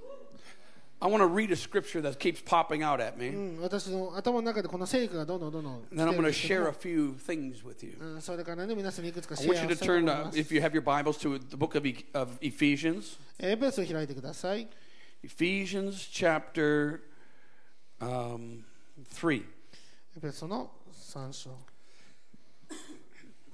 [1.00, 3.28] I want to read a scripture that keeps popping out at う me.
[3.30, 7.96] ん、私の頭の中でこの聖句がどんどんどんどん And then I'm 来てる going ん to ですけど share a few things with you.
[8.00, 10.60] うん、それからね皆さんにいくつか I シ want ェ you ア to したいと turn 思い to, ます if you
[10.60, 13.16] have your Bibles, to the book of, E- of Ephesians.
[13.38, 14.66] エペスを開いてください
[15.24, 17.00] Ephesians chapter
[18.00, 18.62] um,
[19.14, 19.44] 3.
[20.16, 21.50] エペソの3章、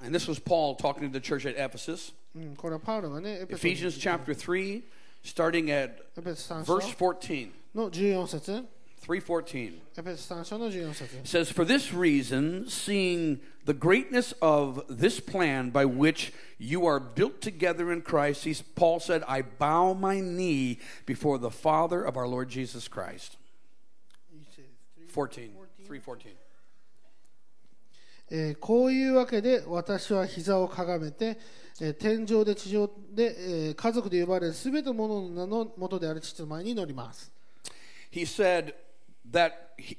[0.02, 2.14] And this was Paul talking to the church at Ephesus.
[2.34, 4.82] うん、これはパウロがねエペソに Ephesians chapter 3,
[5.22, 7.50] starting at エペソ3章 verse 14.
[7.74, 8.64] の14節
[9.06, 9.80] 314.
[9.98, 16.86] エペソ3章の14節 It says, For this reason, seeing the greatness of this plan by which you
[16.86, 22.02] are built together in Christ, he, Paul said, I bow my knee before the Father
[22.02, 23.36] of our Lord Jesus Christ.
[25.12, 25.50] 14.
[25.86, 26.36] 314.
[28.30, 31.38] えーこういうわけで私は膝をかがめて、
[31.81, 33.35] えー天上で地上で、
[33.67, 37.31] えー家族で呼ばれるすべてのものの名の元である父の前に乗ります。
[38.11, 38.73] He said
[39.31, 39.97] that he,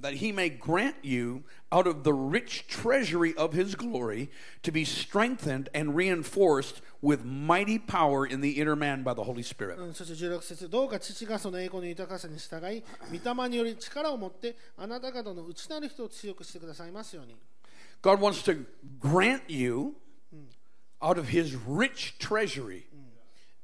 [0.00, 4.30] that he may grant you out of the rich treasury of his glory
[4.62, 9.42] to be strengthened and reinforced with mighty power in the inner man by the Holy
[9.42, 9.76] Spirit.
[9.78, 17.36] うんそして16節どうか父がその栄光の豊かさに従い、御霊により力を持ってあなた方の内なる人を強くしてくださいますように。
[18.01, 18.65] God wants to
[18.99, 19.95] grant you
[21.01, 22.83] out of his rich treasury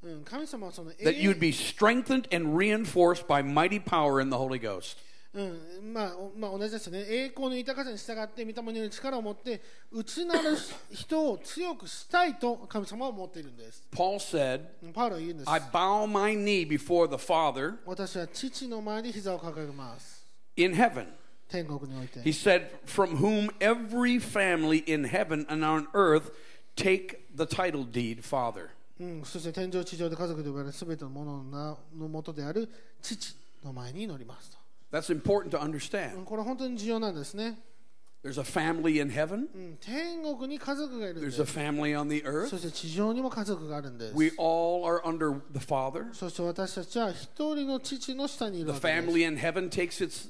[0.04, 4.98] うん、神様はその that 栄 you'd be strengthened and reinforced by mighty power in the Holy Ghost.
[5.34, 10.56] うんまあおまあ、同じですね、栄光の豊かさに従って、御霊による力を持って、内なる
[10.92, 13.84] 人を強くしたいと神様は思っているんです。
[13.92, 15.50] Paul said, うんパウロは言うんです。
[15.50, 20.24] I bow my knee before the Father 私は父の前に膝を掲げます。
[20.58, 21.08] in heaven.
[21.50, 26.32] 天国において He。said, From whom every family in heaven and on earth
[26.76, 28.70] take the title deed, Father.
[29.00, 32.70] うん、そして天上地上で家族で呼ばれるすべてのものの名のもとである
[33.02, 34.58] 父の前に乗りますと。
[34.92, 36.22] That's important to う understand.
[36.22, 37.60] んこれ本当に重要なんですね。
[38.24, 41.60] There's a family in heaven, うん、天国に家族がいるんで there's a す。
[41.60, 42.48] family on the earth.
[42.48, 44.14] そして地上にも家族があるんです。
[44.16, 46.14] We all are under the Father.
[46.14, 49.08] そして私たちは一人の父の下にいる The わけです。
[49.08, 50.30] family in heaven takes its,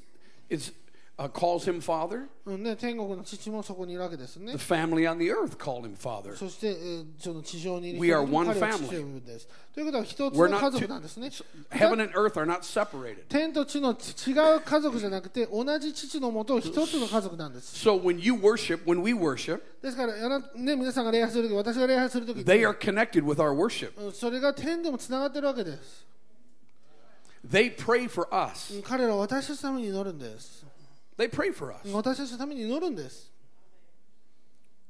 [0.50, 0.72] its
[1.18, 2.26] uh, calls him Father.
[2.44, 6.34] うんね、天国の父もそこにいるわけですね The。family on the earth called him Father.
[6.34, 8.78] そして、えーその地上にいる We are 人々も one 彼を family.
[8.78, 9.48] 父と呼ぶんです。
[9.72, 11.30] ということは一つ We're の家 not 族 two, なんですね。
[11.70, 13.26] heaven and earth are not separated.
[13.28, 17.88] 天と地の違う家族じゃなくて同じ父のもと一つの家族なんです。
[17.88, 23.92] So when you worship, when we worship, ですから、あなね、皆さんが礼拝するとき、私が礼拝するとき they are connected with our worship.
[24.04, 26.04] うんそれが天でもつながってるわけです。
[27.46, 28.72] They pray for us.
[31.18, 31.80] They pray for us.
[31.86, 33.30] うん私たちのために祈るんです。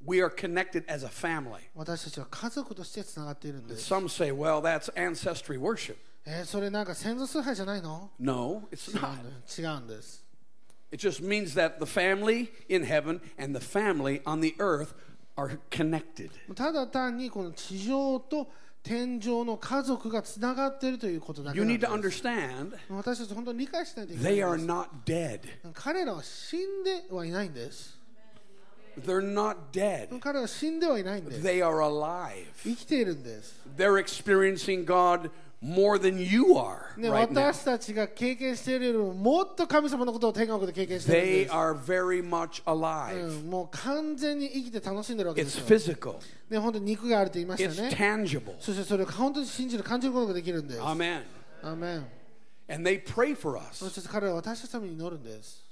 [0.07, 1.61] We are connected as a family.
[1.75, 3.93] 私たちは家族としてつながっているんです。
[3.93, 5.97] Some say, well, that's ancestry worship.
[6.27, 9.23] えーそれなんか先祖崇拝じゃないの No, it's 違うん not.
[9.43, 10.25] です違うんです。
[10.93, 14.95] It just means that the family in heaven and the family on the earth
[15.37, 16.31] are connected.
[16.55, 18.49] ただ単にこの地上と
[18.84, 21.78] 天井の家族がつながっているということだけなんです。
[27.28, 27.98] いないんです。
[30.22, 31.42] 彼は死んではいないんです。
[35.02, 37.47] They're not more than you are ね、 right now.
[37.47, 41.53] 私たちが経験しているよりももっと神様のことを天国で経験しているん They です。
[41.55, 43.43] are very much う alive.
[43.47, 45.97] ん、もう完全に生きて楽しんでるわけで It's すよ。
[45.97, 46.17] physical.
[46.51, 47.89] ね、本当に肉があると言いました It's ね。
[47.97, 48.55] tangible.
[48.61, 50.81] そしてそれを本当に信じる、感じることができるんです。
[50.81, 51.23] Amen.
[51.63, 52.07] アーメン
[52.69, 55.63] And they pray for us そして彼らは私たちのために祈るんです。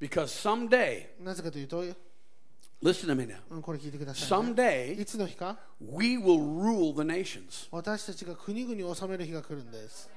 [0.00, 1.82] because someday, なぜかというと、
[2.84, 4.52] listen to me now, うん、これ聞いてください、ね。
[4.52, 7.68] someday いつの日か we will rule the nations.
[7.70, 10.08] 私たちが国々を治める日が来るんです。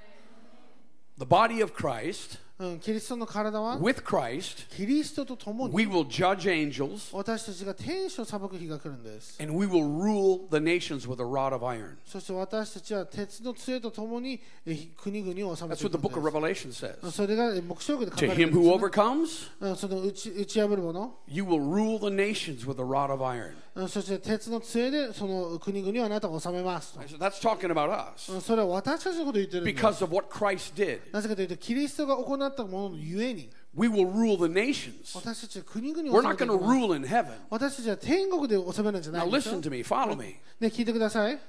[1.17, 2.46] The body of Christ, うん、
[2.81, 9.41] キリストの体は with Christ, キリストと共 we に will judge angels 私たちが天使を裁く日が来るんです。
[9.43, 11.95] and we will rule the nations with a rod of iron.
[12.05, 16.85] そして私たちは鉄の杖と共にえ国々を治め That's てい what く the ん book of で Revelation す。
[16.85, 17.11] says.
[17.11, 22.79] それがえ黙示録で書か To れてい him るん who です、ね overcomes, うんその打ち打ち破るもの、 you will rule the nations with
[22.79, 23.51] a rod of iron.
[23.75, 29.83] うんそして鉄の杖でその国々をあなたが治めますと So that's talking about us うんそれは私たちのことを言ってるんです。
[29.83, 30.99] because of what Christ did.
[31.11, 35.15] なぜかというと、キリストが行っ たもののゆえに、 We will rule the nations.
[35.15, 37.33] 私たちは国々 We're を治め not てい going き to ます rule in heaven.
[37.49, 40.35] 私たちは天国で治めるんじゃな Now いんですよ listen to me, follow me.
[40.59, 41.39] ね、聞いてください。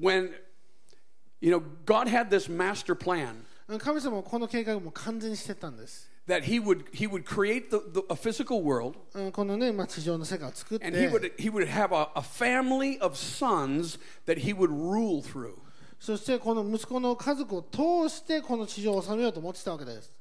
[0.00, 0.30] When
[1.40, 3.34] you know God had this master plan
[3.68, 6.08] うん神様はこの計画をもう完全にしてったんです。
[6.28, 11.34] that he would he would create the, the, a physical world うんこのね、まあ、地上の世界を作って and he would
[11.36, 15.54] he would have a, a family of sons that he would rule through.
[15.99, 20.11] そしてこの息子の家族を通してこの地上を治めようと思ってたわけです。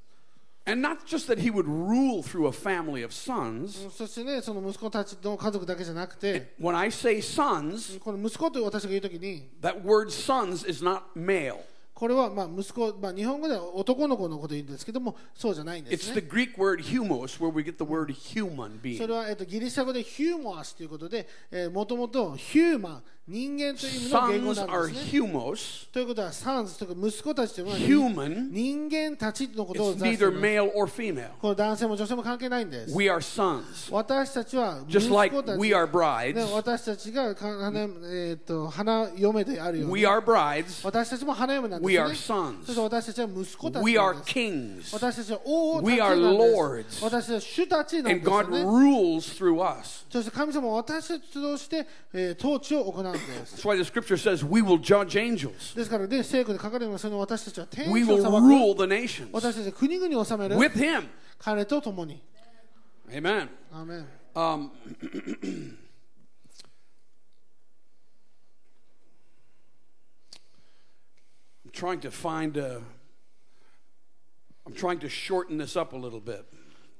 [0.69, 3.89] And not just that he would rule through a family of sons.
[3.91, 11.59] そしてね、その息子たちの家族だけじゃなくて、When I say sons, この息子と私が言うときに、that word sons is not male.
[11.95, 16.29] これはまあ息子、まあ、日本語では男の子のことを言うんですけども、そうじゃないんで It's す the ね。
[16.29, 19.07] Greek word humos, where we get the word human そ being.
[19.07, 21.29] れは、えっと、ギリシャ語でヒューモアスということで、
[21.73, 25.21] もともとヒューマン、人間という意味の言語 Sons なんですね。
[25.21, 25.89] humos.
[25.93, 28.53] ということは、サンズというか息子たちというのは Human.
[28.53, 32.97] 人間たちのことを指していま.この男性も女性も関係ないんです。
[32.97, 33.65] We are sons.
[33.91, 36.53] 私たちは息子たち、we are ね、brides.
[36.53, 40.87] 私たちがか花,、えー、と花嫁であるよう We に are brides.
[40.87, 42.15] 私たちも花嫁なんです We よ are ね。
[42.15, 42.65] sons.
[42.65, 43.85] そして私たちは息子たち
[44.25, 44.93] kings.
[44.95, 47.03] 私たちは王たちなんです。
[47.03, 47.05] lords.
[47.05, 48.37] 私たちは主たちなんですね。
[48.65, 50.07] rules through us.
[50.13, 53.56] そして神様は私たちとして、えー統治を行うん です。
[53.56, 55.76] That's why the scripture says we will judge angels.
[55.76, 58.88] ですからね、聖句で書かれてますように私たちは天 We 使を will 裁 rule く。
[58.88, 61.08] the nations 私たちは国々を治める with him.
[61.38, 62.22] 彼と共に。
[63.10, 63.50] Amen.
[63.72, 64.72] アーメン Um,
[71.66, 72.82] I'm trying to find a.
[74.66, 76.46] I'm trying to shorten this up a little bit.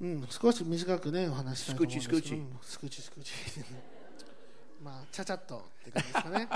[0.00, 2.20] うん、少し短くね、お話ししたいと思うんですけど。
[2.20, 3.32] スクチスクチうんスクチスクチ。
[4.82, 6.48] まあ、ちゃちゃっと って感じですかね。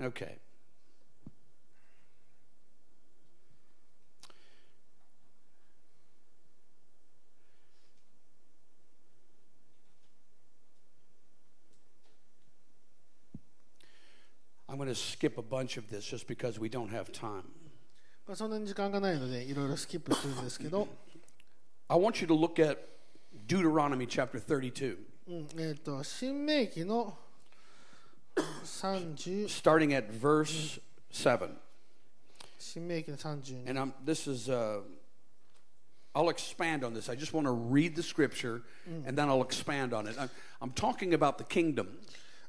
[0.00, 0.38] Okay.
[14.68, 17.44] I'm going to skip a bunch of this just because we don't have time.
[18.26, 20.88] まあ、そんなに時間がないので、いろいろスキップするんですけど、
[21.88, 22.78] I want you to look at
[23.46, 27.16] Deuteronomy chapter 32, うん、えっ、と、新明記の
[28.36, 31.50] 30、 starting at verse 7.
[32.58, 33.68] 新明記の32。
[33.68, 34.80] And I'm, this is, uh,
[36.14, 37.10] I'll expand on this.
[37.10, 38.62] I just want to read the scripture
[39.06, 40.16] and then I'll expand on it.
[40.18, 41.88] I'm, I'm talking about the kingdom,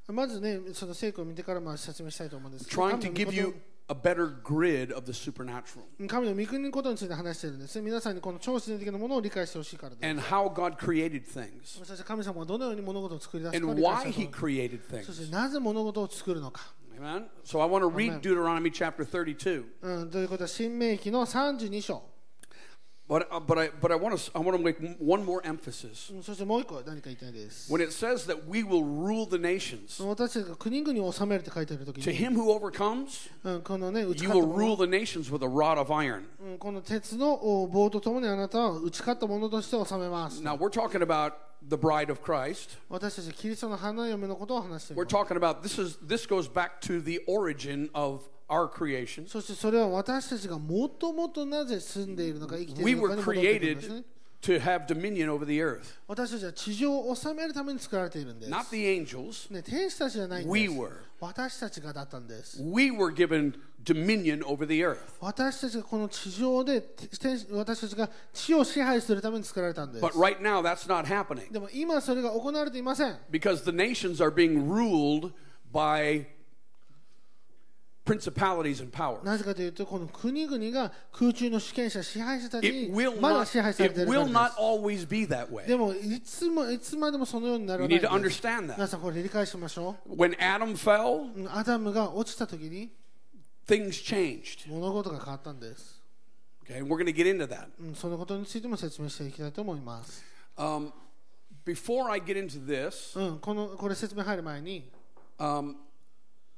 [0.08, 3.56] まずね、その聖句を見てからまあ説明したいと思うんですけど、 trying to 神 give の you
[3.91, 7.85] a better grid of the supernatural 御神の御国のことについて話しているんですね。
[7.85, 10.07] 皆さんにこの超自然的なものを理解してほしいからです。
[10.09, 15.25] and how God created things そして神様はどのように物事を作り出 and why したい He と思いま created すそ things.
[15.25, 16.73] してなぜ物事を作るのか。
[17.01, 17.25] Amen.
[17.45, 18.21] So I want to read.
[18.21, 19.65] Deuteronomy chapter 32.
[19.83, 22.10] うん、ということは、新明記の32章。
[23.10, 26.12] But, uh, but, I, but I, want to, I want to make one more emphasis.
[26.12, 27.72] うんそしてもう一個何か言いたいです。
[27.72, 33.30] When it says that we will rule the nations, 私たちが国々を治めるって書いてあるとき to に、 him who overcomes,
[33.44, 36.24] うん、このね、打ち you 勝った will もの rule the nations with a rod of iron.
[36.42, 40.42] うんこの鉄のお棒とともにあなたは打ち勝ったものとして治めます。
[40.42, 41.34] Now, we're talking about
[41.70, 42.80] the bride of Christ.
[42.90, 45.16] 私たちキリストの花嫁のことを話してい We're ます。
[45.16, 49.28] talking about this is this goes back to the origin of our creation.
[49.28, 54.04] そしてそれは私たちがもともとなぜ住んでいるのか生きてい We るの were かに戻ってくるんです created ね。
[54.42, 55.82] to have dominion over the earth.
[56.08, 58.52] 私たちは地上を治めるために作られているんです。
[58.52, 59.52] Not the angels.
[59.52, 60.74] ね、天使たちじゃないん We です。
[60.80, 60.92] were.
[61.20, 62.62] 私たちがだったんです。
[62.62, 64.98] We were given dominion over the earth.
[65.20, 73.18] 私たちがこの地上で天使私たちが地を支配するために作られたんです But。right now that's not happening でも今それが行われていません。
[73.32, 75.32] because the nations are being ruled
[75.74, 76.26] by
[79.25, 82.67] なぜかというと、この国々が空中の主権者、支配者たち
[83.45, 84.11] 支配されている
[85.67, 85.77] で。
[85.77, 88.43] もいつも、いつまでもそのようになるわけです。
[88.43, 90.15] 皆ん、これ理解しましょう。
[90.15, 92.91] When Adam fell, アダムが落ちたときに、
[93.67, 94.69] things changed.
[94.69, 96.01] 物事が変わったんです。
[96.65, 97.69] Okay, we're get into that.
[97.95, 100.25] そのことについても説明していきたいと思います。
[100.57, 100.93] Um,
[101.65, 104.91] before I get into this, うん、こ,のこれ説明入る前に、
[105.39, 105.75] um,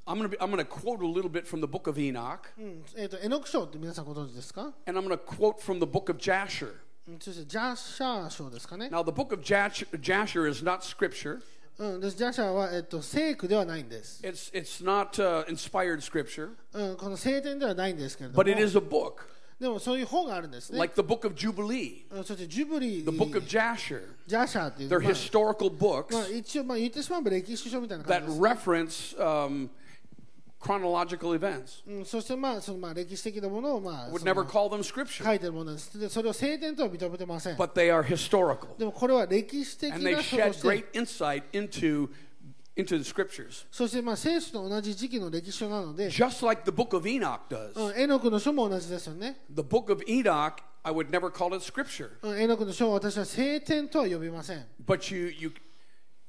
[0.05, 2.49] I'm going to I'm going to quote a little bit from the book of Enoch,
[2.57, 6.73] うんえー、とエノク書って皆さんご存知ですか、 and I'm going to quote from the book of Jasher.
[7.07, 8.87] うん、そしてジャシャー書ですかね。
[8.87, 11.41] Now, the book of Jash- Jasher is not scripture.
[11.79, 14.21] うん、でジャシャーは、えー、と聖句ではないんです。
[14.23, 19.25] It's it's not uh, inspired scripture, うん、この聖典ではないんですけれども but it is a book,
[19.59, 20.79] でもそういう本があるんですね。
[20.79, 24.01] like the book of Jubilee, うんそしてジュブリー、 the book of Jasher.
[24.25, 29.69] ジャシャーっていう、 They're まあ historical まあ、 books 一応、まあ、言ってしまえば歴史書みたいな that 感じです、 reference um,
[30.61, 31.83] chronological events.
[31.87, 32.05] うん。
[32.05, 36.09] そして、まあそのまあ、歴史的なものを、まあ Would その never call them scripture, 書いてるものですで。
[36.09, 37.55] それを聖典とは認めてません。
[37.57, 42.09] but they are historical, でもこれは歴史的 and they な書と shed して great insight into
[42.75, 47.95] into the scriptures, そしてまあ聖書と同じ時期の歴史書なので、 just like the book of Enoch う does.
[47.95, 49.41] ん、エノクの書も同じですよね。
[49.53, 50.53] The book of Enoch
[50.83, 52.11] I would never call it scripture.
[52.21, 55.51] うんエノクの書を私は聖典とは呼びません、 But you, you,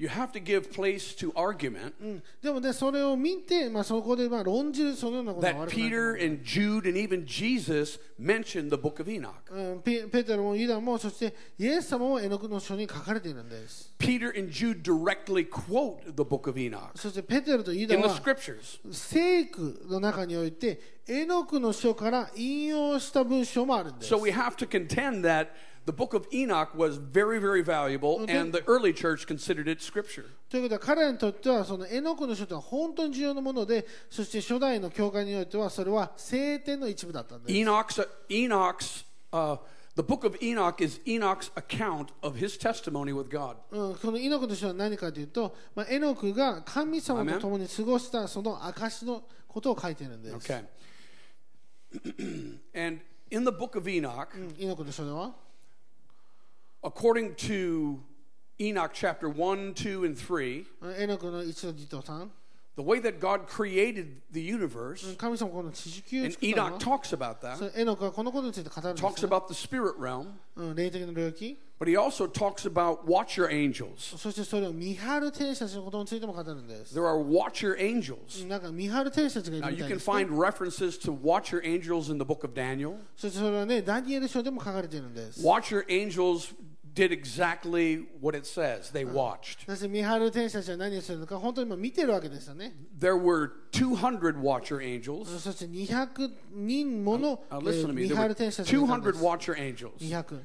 [0.03, 7.26] you have to give place to argument うんでもねそれを見て、まあ、そこでまあ論じるそのようなことは that 悪くないと思う Peter and Jude and even
[7.26, 9.32] Jesus mentioned the book of Enoch.
[9.51, 18.78] うん、ペペテロもユダもそしてイエス様も絵の具の書に書かれているんです Peter and Jude directly quote the book of Enoch そしてペテロとユダ in the は scriptures.
[18.92, 25.49] 聖句の中において絵の具の書から引用した文章もあるんです So we have to contend that
[25.86, 30.25] the book of Enoch was very, very valuable, and the early church considered it scripture.
[30.49, 39.57] ということは彼らにとってはその絵の具の書というのは本当に重要なものでそして初代の教会においてはそれは聖典の一部だったんです Enoch's, Enoch's, uh,
[39.95, 43.55] the book of Enoch is Enoch's account of his testimony with God.
[43.71, 50.36] うん、このイノクの書は何かというと、まあ、エノクが神様と共に過ごしたその証のことを書いているんです。
[50.36, 50.63] Okay.
[52.75, 55.34] and in the book of Enoch, うんイノクの書では、
[56.82, 58.01] according to
[58.61, 62.28] Enoch chapter 1, 2, and 3, うんエノクの1と2と3、
[62.76, 67.64] the way that God created the universe, うん神様はこの地球を and 作ったの Enoch は talks about そ
[67.66, 70.26] that, うエノクはこのことについて語るんです、 talks ね about the spirit realm,
[70.57, 74.16] うん、霊的な領域、 but he also talks about watcher angels.
[74.16, 76.99] そしてそれを見張る天使たちのことについても語るんです。
[76.99, 78.44] There are watcher angels.
[78.49, 80.14] なんか見張る天使たちがい Now, るみ you たい can です、ね。
[80.14, 82.96] find references to watcher angels in the book of Daniel.
[83.16, 85.40] そしてそれはね、ダニエル書でも書かれているんです。
[85.46, 86.53] Watcher angels
[86.94, 88.90] did exactly what it says.
[88.90, 89.64] They watched.
[89.66, 92.74] そして見張る天使たちは何をするのか、本当に今見てるわけですよね。
[92.99, 95.38] There were 200 watcher angels.
[95.38, 98.03] そして200人もの、 Now え listen to ー me.
[98.03, 99.22] 見 There 張 were る天使たちがいたんで 200す。
[99.24, 100.40] watcher angels 200。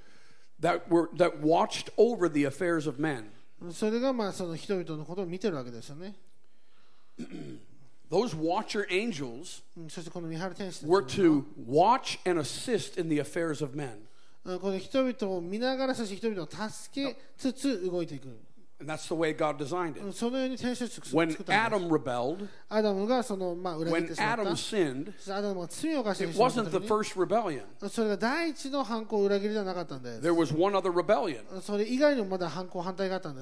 [0.62, 3.26] that were that watched over the affairs of men.
[3.72, 6.16] それがまあその人々のことを見てるわけですよね。
[8.12, 14.04] Those watcher angels うんそしてこの見張る天使たち were は to watch and assist in the affairs of men.
[14.59, 18.49] この人々を見ながら、そして人々を助けつつ動いていく。
[18.81, 20.05] And that's the way God designed it.
[21.13, 27.65] When Adam rebelled, when Adam sinned, it wasn't the first rebellion.
[30.21, 31.45] There was one other rebellion.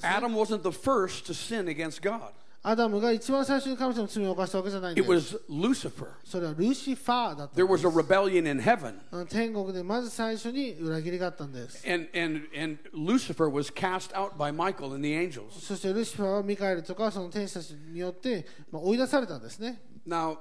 [0.02, 2.32] Adam wasn't the first to sin against God.
[2.68, 5.36] アダムが一番最初に神様の罪を犯したわけじゃないんで It す。
[5.36, 6.08] was Lucifer.
[6.24, 8.94] それはルシファーだったんで There す was a rebellion in heaven.
[9.12, 11.88] うん天国でまず最初に裏切りがあったんです。
[11.88, 15.50] And, and, and Lucifer was cast out by Michael and the angels.
[15.60, 19.80] そしてルシファーはミカエルとかその天使たちによって、まあ、追い出されたんですね。
[20.04, 20.38] Now,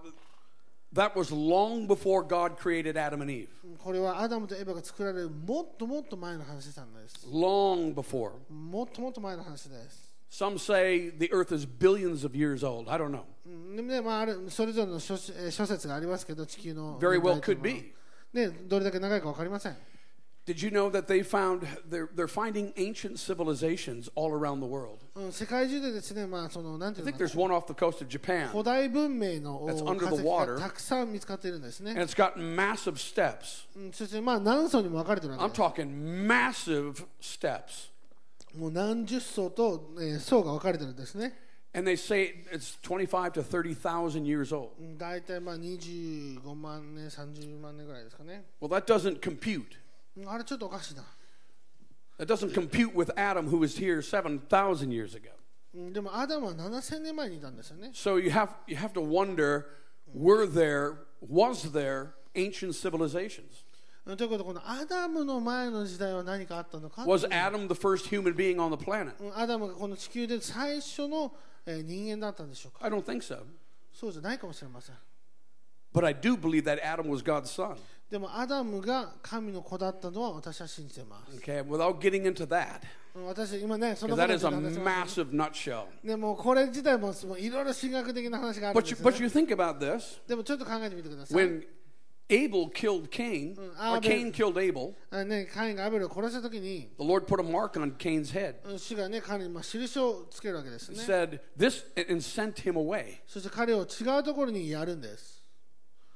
[0.95, 3.49] that was long before God created Adam and Eve.
[3.77, 7.27] これはアダムとエヴァが作られるもっともっと前の話なんです。
[7.31, 8.31] Long before.
[8.49, 10.04] もっともっと前の話です。
[10.34, 12.88] Some say the earth is billions of years old.
[12.88, 13.24] I don't know.
[13.46, 17.92] うんでもねまあ、あるそれぞれの諸えー諸説がありますけど、地球の Very well 年代という could のは be.
[18.32, 19.76] ね、どれだけ長いか分かりません。
[20.46, 24.98] Did you know that they found they're, they're finding ancient civilizations all around the world?
[25.14, 29.90] うん、世界中でですね、まあ、そのなんてい I う think のか there's one off the coast of Japan, 古代文明の That's 化
[29.92, 30.54] under the 石 water.
[30.54, 32.00] がたくさん見つかっているんです and ね。
[32.02, 33.66] it's got massive steps.
[33.76, 35.60] うんそしてまあ何層にも分かれてるわけ I'm です。
[35.60, 37.90] talking massive steps.
[38.56, 41.36] もう何十層と、えー層が分かれてるんですね。
[41.72, 44.70] And they say it's 25 to 30,000 years old.
[44.78, 48.44] うん大体まあ25万年、30万年ぐらいですかね。
[48.60, 49.64] Well, that doesn't compute.
[50.16, 51.04] うんあれちょっとおかしいな。
[52.18, 55.30] That doesn't compute with Adam, who was here 7,000 years ago.
[55.72, 57.90] うんでもアダムは7000年前にいたんですよね。
[57.94, 59.66] So you have, you have to wonder
[60.12, 63.63] were there, was there ancient civilizations?
[64.05, 69.13] うんということで、このアダムの前の時代は何かあったのか Was Adam the first human being on the planet?
[69.19, 71.33] うんアダムがこの地球で最初の、
[71.65, 73.39] えー人間だったんでしょうか I don't think so.
[73.93, 74.95] そうじゃないかもしれません。
[75.93, 77.77] But I do believe that Adam was God's son.
[78.11, 81.37] でもアダムが神の子だったのは私は信じています。
[81.37, 82.81] Okay, without getting into that,
[83.15, 85.85] うん私今ね、そのこと that に is つい a massive nutshell.
[86.03, 91.37] でもこれ自体もいろいろ神学的な話があるん But で you, すよ、but ね you think about this でもちょっと考えてみてください。
[91.43, 91.63] when
[92.32, 97.96] Abel killed Cain, or Abel- Cain killed Abel, あね、カインがアベルを殺したときに、 the Lord put a mark on
[97.96, 98.54] Cain's head.
[98.64, 100.98] うん主がね、彼にまあ印をつけるわけですね。
[100.98, 103.16] Said this and sent him away.
[103.26, 105.44] そして彼を違うところにやるんです。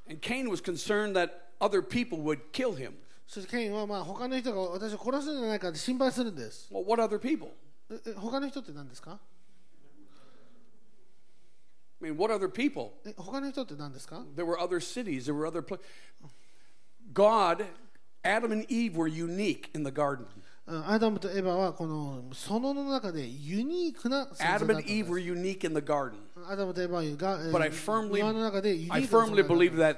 [0.09, 2.93] And Cain was concerned that other people would kill him.
[3.27, 6.69] そしてケインはまあ他の人が私を殺すんじゃないかって心配するんです。
[6.73, 7.51] Well, what other people?
[7.91, 9.19] ええ他の人って何ですか
[12.03, 12.93] I mean, what other people?
[13.07, 15.85] え他の人って何ですか There were other cities, there were other places.
[17.13, 17.65] God,
[18.25, 20.27] Adam and Eve were unique in the garden.
[20.67, 26.15] うんアダムとエヴァはこの園の中でユニークな存在だった Adam ん and で Eve す were unique in the garden.
[26.49, 29.97] アダムとエヴァが、えー But I firmly, 庭の中でユニー I クな存 firmly 在だった believe that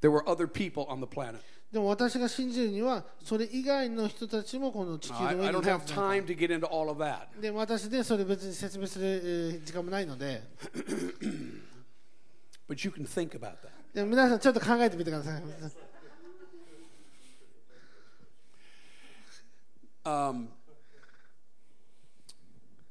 [0.00, 1.40] there were other people on the planet.
[1.71, 5.95] でも私が信じるには、それ以外の人たちもこの地球の上にいるんです。
[5.95, 6.11] No,
[7.39, 10.41] で私で、それ別に説明する時間もないので。
[13.93, 15.43] でも皆さん、ちょっと考えてみてください。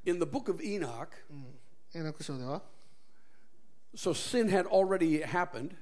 [0.05, 1.09] In the book of Enoch,
[1.95, 2.63] エナク書では、
[3.95, 5.75] so sin had already happened,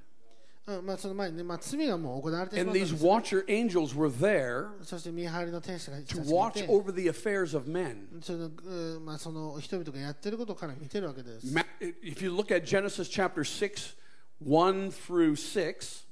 [0.83, 6.93] まあ、その前にね、まあ、罪がもう行われてしま and ったん these ですね watcher angels were there そして見張りの天使が to たち watch がいて over
[6.93, 8.21] the affairs of men.
[8.21, 11.47] その,、うんまあ、その人々がやってることから見てるわけです。
[11.47, 13.97] Ma- If you look at Genesis chapter 6,
[14.45, 16.05] 1 through 6,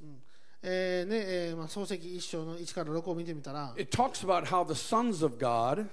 [0.62, 5.88] えーねえーまあ、漱石一章の1から6を見てみたら、 it talks about how the sons of God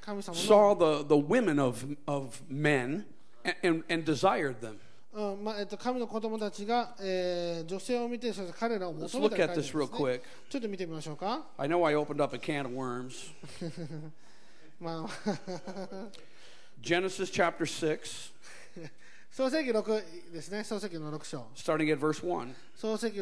[0.00, 3.04] 神様 saw の、 the, the women of, of men
[3.44, 4.78] and, and, and desired them.
[5.43, 9.29] まあえっと、神の子供たちが、えー、女性を見て、彼らを求めたです、
[10.49, 11.47] ちょっと見てみましょうか。
[14.79, 15.07] まあ、
[16.81, 18.31] Genesis chapter 6.
[19.31, 19.63] 創世
[20.31, 21.47] ですね、創世記の6章。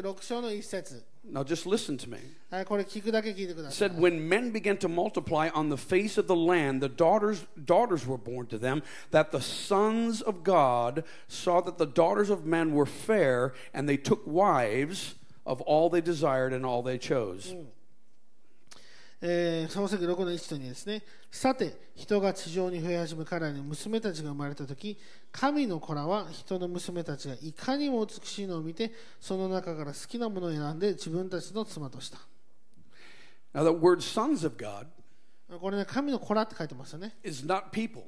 [0.00, 1.02] 6章の1節。
[1.27, 2.17] Now just listen to me.
[2.51, 3.89] はい、これ聞くだけ聞いてくだ It さい。
[3.89, 8.05] said, When men began to multiply on the face of the land, the daughters, daughters
[8.05, 12.73] were born to them, that the sons of God saw that the daughters of men
[12.73, 17.55] were fair, and they took wives of all they desired and all they chose.
[19.22, 21.02] えー、漱石6の1と2ですね。
[21.30, 24.98] さて、人が地上に増え始め、彼らに娘たちが生まれたとき、
[25.30, 32.18] 神の子らは人の娘たちがいかにも美しいのを見て、その中から好きなものを選んで自分たちの妻とした。
[33.52, 34.86] Now, the word sons of God
[35.58, 37.16] これね、神の子らって書いてますよね。
[37.22, 38.02] is not people.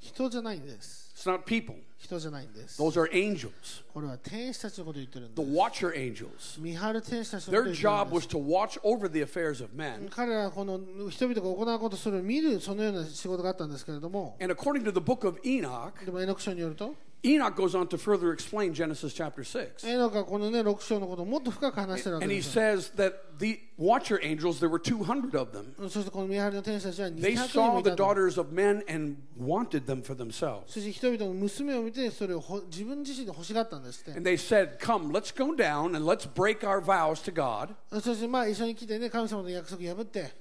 [0.00, 1.11] 人じゃないんです。
[1.21, 1.75] It's not people.
[1.99, 2.79] 人じゃないんです。
[2.81, 3.49] Those are angels,
[3.91, 5.51] これは天使たちのことを言ってるん the です。
[5.51, 6.61] watcher angels.
[6.61, 8.27] 見張る天使たちのことを Their 言ってる job んで was す。
[8.27, 10.09] to watch over the affairs of men.
[10.09, 10.79] 彼らはこの
[11.09, 16.93] 人々が行うことそれを見るそのような仕事があったんですけれども And according to the book of Enoch, でもエノク書によると
[17.25, 19.83] Enoch goes on to further explain Genesis chapter 6.
[19.89, 25.73] エノクはこのね6章のことをもっと深く話してるわけ And he ですよ says that the watcher angels, there were 200 of them.
[25.89, 30.61] そしてこの見張りの天使たちは They 200人も saw い the たと daughters of men and wanted them for themselves.
[30.67, 37.73] そして人々の娘を見てそれをほ自分自身で欲しがったんですって And they said, Come, let's go down and let's break our vows to God
[37.99, 40.31] そしてまあ一緒に来てね神様の約束破って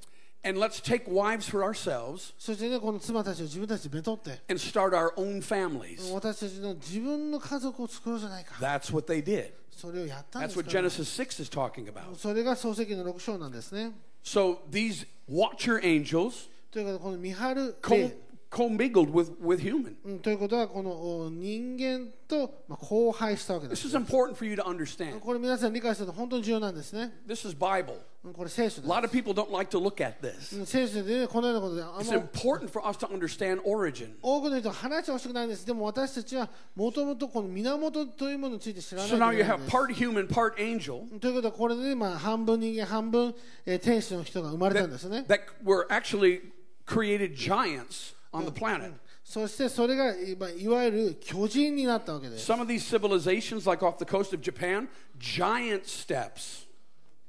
[0.45, 6.13] and let's take wives for ourselves そしてねこの妻たちを自分たちでめとって and start our own families.
[6.13, 9.53] 私たちの自分の家族を作ろうじゃないか That's what they did.
[9.71, 12.15] それをやったんで That's す what から Genesis 6 is talking about.
[12.17, 13.93] それが創世記の6章なんですね
[14.25, 18.17] So these watcher angels ということでこの見張る co- 霊
[18.52, 19.96] commingled with, with human.
[20.04, 25.20] うんということはこのお人間と、まあ、交配したわけで This す is important for you to understand.
[25.22, 27.96] これ皆さん理解すると本当に重要なんですね This is Bible.
[28.26, 30.66] うんこれ聖書 A で lot of people don't like to look at this.
[30.66, 34.16] 聖書でねこのようなことで It's ま important for us to understand origin.
[34.22, 43.34] 多くの人は話してほしくないんですでも私たちはもともとこの源というものについて知らないと So い now け you have part human, part angel ということはこれで、まあ、半分人間半分、
[43.66, 46.42] えー天使の人が生まれたんですね that were actually
[46.86, 48.94] created giants on the planet.
[49.24, 54.88] そしてそれがいわゆる巨人になったわけです Some of these civilizations, like off the coast of Japan,
[55.20, 56.66] giant steps,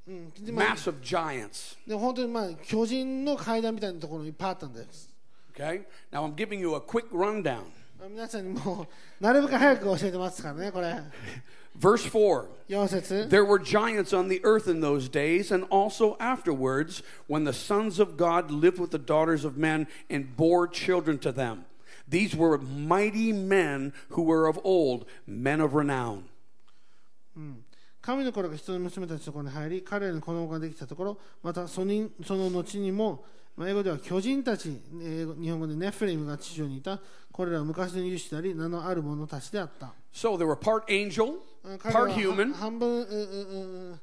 [0.07, 1.77] massive giants.
[1.87, 5.09] で本当にまあ巨人の階段みたいなところいっぱいあったんです
[5.55, 5.83] Okay?
[6.11, 7.65] Now I'm giving you a quick rundown.
[8.09, 8.85] 皆さんにも
[9.19, 10.93] うなるべく早く教えてますからねこれ
[11.74, 17.02] Verse 4 4節 There were giants on the earth in those days, and also afterwards,
[17.28, 21.32] when the sons of God lived with the daughters of men and bore children to
[21.32, 21.64] them.
[22.08, 26.24] These were mighty men who were of old, men of renown.
[28.00, 33.24] 神の子らが人の娘たちのところに入り彼らに子供ができたところまたそのその後にも
[33.54, 36.98] まあ英語では巨人たち英語日本語でネフレムが地上にいた
[37.30, 44.00] これらは昔の勇士であり名のある者たちであった So they were part angel, うん彼らは part human, は半分うううう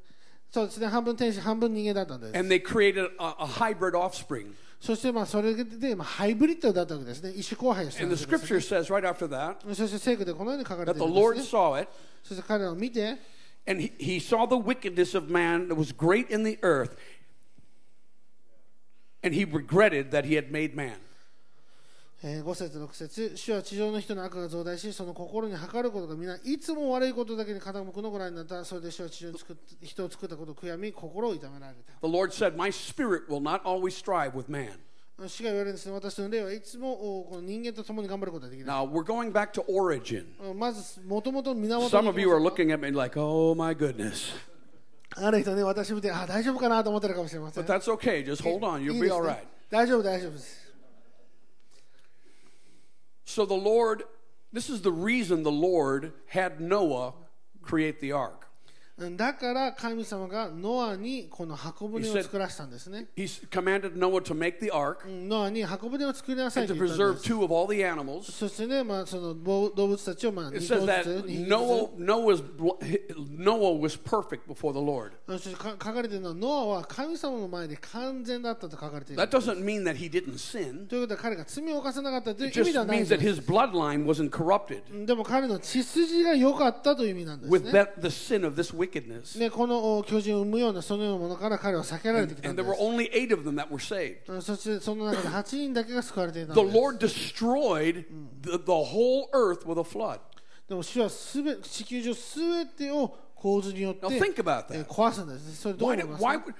[0.50, 4.52] そうですね半分天使半分人間だったんです and they created a, a hybrid offspring.
[4.80, 11.16] そしてまあそれで、まあ、ハイブリッドだったわけですね一種交配をした And わ the けです scripture says right after that そして聖句でこのように書かれ that て the いるん
[11.16, 11.90] Lord です、ね、 saw it,
[12.22, 13.16] そして彼らを見て
[13.66, 16.96] and he, he saw the wickedness of man that was great in the earth,
[19.24, 20.94] and he regretted that he had made man.
[22.23, 34.73] えー5節6節主は地上の人の悪が増大しその心に測ることが皆いつも悪いことだけに傾くのをご覧になったそれで主は地上に作っ人を作ったことを悔やみ心を痛められた The Lord said, My spirit will not always strive with man.
[35.27, 40.25] 主が言われるんですね私の霊はいつもおこの人間と共に頑張ることができない Now, we're going back to origin.
[40.43, 44.31] うんまずもともと源 Some に of you are looking at me like, oh my goodness.
[45.15, 47.67] ある人ね、私見て、あ、大丈夫かなと思ってるかもしれません But。
[47.79, 48.23] that's okay.
[48.23, 48.81] Just hold on.
[48.81, 49.37] い You'll い be です all ね right.
[49.71, 50.60] 大丈夫、大丈夫です。
[53.25, 54.03] So the Lord,
[54.51, 57.13] this is the reason the Lord had Noah
[57.61, 58.47] create the ark.
[59.01, 63.07] うんだから神様がノアにこの箱舟を作らせたんですね。
[63.15, 67.33] He commanded Noah to make the ark うんノアに箱舟を作りなさい and と to 言ったん preserve です。
[67.33, 68.31] two of all the animals.
[68.31, 72.43] そしてね、まあ、その動動物たちをまあ It 2 says 頭 that ずつ、2匹ずつ Noah, Noah's,
[73.37, 75.11] Noah was perfect before the Lord.
[75.27, 79.29] そしてか書かれているのは、ノアは神様の前で完全だったと書かれている That。
[79.29, 80.87] doesn't mean that he didn't sin.
[80.87, 83.41] ということは彼が罪を犯さなかったという It 意味では just ないん means で that す。
[83.41, 87.71] his bloodline wasn't corrupted うんでも彼の血筋が良かったという意味なんです with ね。
[87.71, 89.38] that, the sin of this wickedness.
[89.38, 94.32] ね、このお巨人を生むようなそのようなものから彼は避けられてきたん And で there す were。only eight of them that were saved.
[94.32, 96.76] うんそしてその中で8人だけが救われていたん The です。
[96.76, 98.04] Lord destroyed
[98.42, 100.20] the, the whole earth with a flood.
[100.68, 104.74] でも主はすべ地球上すべてを洪水によって Now think about that.
[104.78, 105.56] えー壊すんです。
[105.56, 106.54] それどう Why, 思い did, ます why, か would,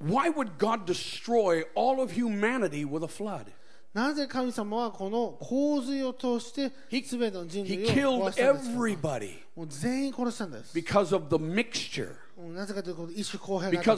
[0.00, 3.46] why would God destroy all of humanity with a flood?
[3.93, 8.53] なぜ神様はこの洪水を通して全ての人類を殺した
[9.67, 10.73] 全員殺したんです。
[12.35, 13.95] なぜかというと、一種公平だから。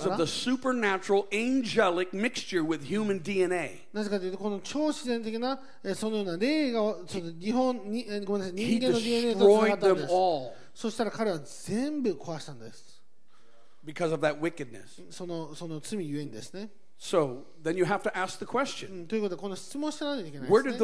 [3.94, 5.58] なぜかというと、この超自然的な、
[5.96, 9.00] そのような霊が、日本に、ごめんなさい、人間。
[10.92, 13.02] したら彼は全部壊したんです。
[15.10, 16.70] その、その罪ゆえんですね。
[16.99, 20.79] So then you have to ask the う question んということでこの質問をしないといけない where で did す、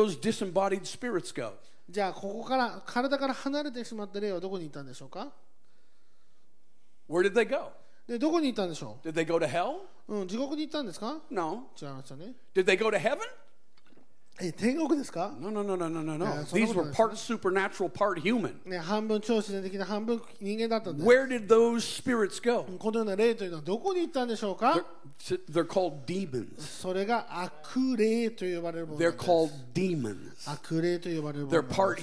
[0.45, 0.51] ね。
[0.51, 1.53] those disembodied spirits go?
[1.89, 5.31] じゃあここから体から離れてしまった霊はどこに行ったんでしょうか
[7.09, 7.70] Where did they go?
[8.09, 9.83] でどこに行ったんでしょ Did they go to hell?
[10.09, 11.68] う、うん、地獄に行ったんですか No.
[11.81, 12.35] 違いましたね。
[12.55, 13.18] Did they go to heaven?
[14.41, 16.27] え天国ですか No, no, no, no, no, no, no.
[16.27, 18.61] Yeah, so These no, were no, part supernatural, part human.
[18.66, 21.09] ね、半分超自然的な半分人間だったんです。
[21.09, 22.64] Where did those spirits go?
[22.79, 24.85] このような霊というのはどこに行ったんでしょうか
[25.18, 26.61] They're, they're called demons.
[26.61, 30.53] それが悪霊と呼ばれるものな They're んです called demons.
[30.53, 31.95] 悪霊と呼ばれるも They're のなんです part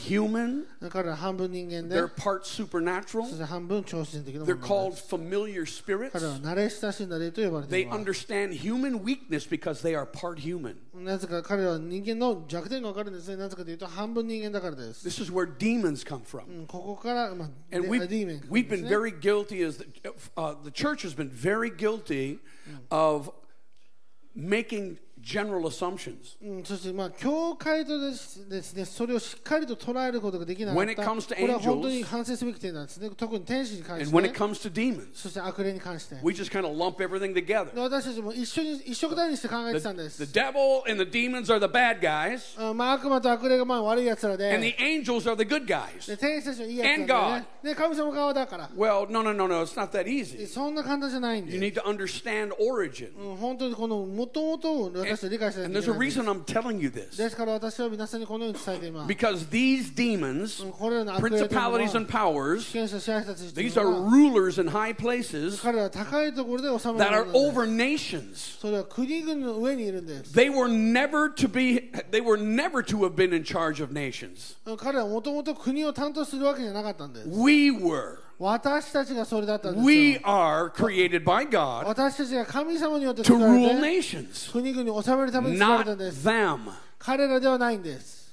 [0.81, 6.09] human, 彼らは半分人間で they're part そ supernatural, して半分超自然的なも they're のなん called です familiar spirits.
[6.09, 7.99] 彼らは慣れ親しんだ霊と呼ばれてい They ます。
[8.25, 10.77] understand human weakness because they are part human.
[10.97, 13.37] なぜか彼らは人間の弱点が分かるんですね。
[13.37, 15.07] なぜかというと半分人間だからです。
[15.07, 16.45] This is where demons come from.
[16.47, 19.85] うんここから、まあ、 And デ we've, ディーメン we've で been すね very guilty as the,
[20.35, 22.39] uh, the church has been very guilty
[22.89, 23.31] of
[24.35, 26.35] making general assumptions.
[26.41, 31.07] うん、そしてまあ教会とですですねそれをしっかりと捉えることができなか When っ it た。
[31.07, 33.09] こ comes to れは本当 angels に反省すべき点なんですね。
[33.15, 36.15] 特に天使に関 And して、 when ね it。comes to demons, そして悪霊に関して。
[36.21, 37.73] we just kind of lump everything together.
[37.73, 45.31] で私たちも一緒に一緒くたにして考えてたんで The, す the。devil and the demons are the bad guys, あまあ悪魔と悪霊がまあ悪い奴ら and で the、angels
[45.31, 46.05] are the good guys.
[46.05, 47.47] で天使たちはいい奴ら And で、 God ね。
[47.63, 48.69] で神様側だから。
[48.75, 50.45] Well, no, no, no, no, it's not that easy.
[50.47, 51.71] そんな簡単じゃないん You で。
[51.71, 53.15] need to understand origin.
[53.17, 57.17] うん、本当にこの元々を 私たちは理解しない And とい there's け a ないんです reason I'm telling you this.
[57.17, 59.11] ですから私は皆さんにこのように伝えています。
[59.11, 65.61] Because these demons, うんこれらの悪霊というのは principalities and powers, 主権者支配者たちという these are のは rulers in high places
[65.61, 68.59] 彼らは高いところで収め that ら are れるのです over nations.
[68.59, 70.33] それは国々の上にいるんです。
[70.33, 74.55] They were never to be they were never to have been in charge of nations.
[74.77, 77.27] 彼らはもともと国を担当するわけじゃなかったんです。
[77.29, 78.17] We were.
[78.39, 80.19] 私たちがそれだったんです We よ。
[80.23, 86.27] are created by God 私たちが神様によって to 作ら rule れて nations, 国々を治めるために作られた not んです。
[86.27, 86.59] them.
[86.99, 88.23] 彼らではないんです。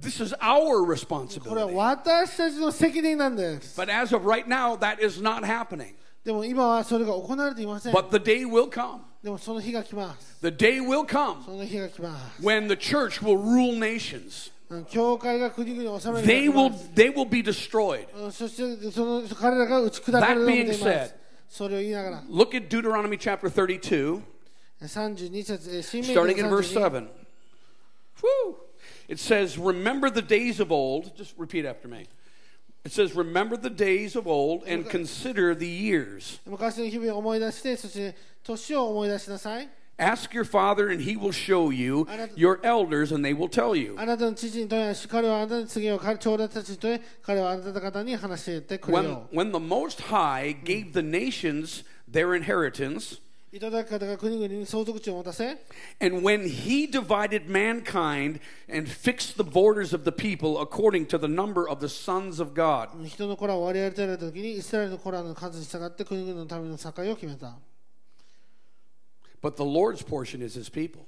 [0.00, 1.72] This is our これは responsibility.
[1.74, 3.80] 私たちの責任なんです。
[3.80, 5.94] But as of right now, that is not happening.
[6.24, 7.94] でも今はそれが行われていません。
[7.94, 9.00] But the day will come.
[9.22, 10.38] でもその日が来ます。
[10.40, 12.42] The day will come その日が来ます。
[12.42, 14.50] when the church will rule nations.
[16.25, 18.05] They will, they will be destroyed.
[20.21, 21.13] That being said,
[22.27, 24.21] look at Deuteronomy chapter 32,
[26.13, 27.07] starting in verse 7.
[28.21, 28.57] Whew.
[29.07, 31.15] It says, Remember the days of old.
[31.15, 32.05] Just repeat after me.
[32.83, 36.39] It says, Remember the days of old and consider the years.
[39.99, 43.95] Ask your father, and he will show you your elders, and they will tell you.
[43.97, 49.27] あなたの父に問い合わせ、彼はあなたの次を長老たちに問い、彼はあなた方に話してくれよ。
[49.31, 53.19] When, when the Most High gave the nations their inheritance,
[55.99, 58.39] and when he divided mankind
[58.69, 62.53] and fixed the borders of the people according to the number of the sons of
[62.53, 62.89] God.
[69.46, 71.04] But the Lord's portion is his people.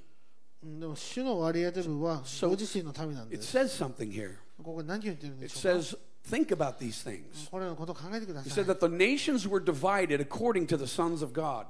[0.63, 3.57] うんでも、主の割り当て分は So- ご自身の民なんで It す。
[3.57, 4.35] says something here.
[4.63, 7.49] ここ何を言ってるんで It しょうか says Think about these things.
[7.51, 11.33] これらのことを考えてくだ He さ said い that the nations were divided according to the sons of
[11.33, 11.67] God.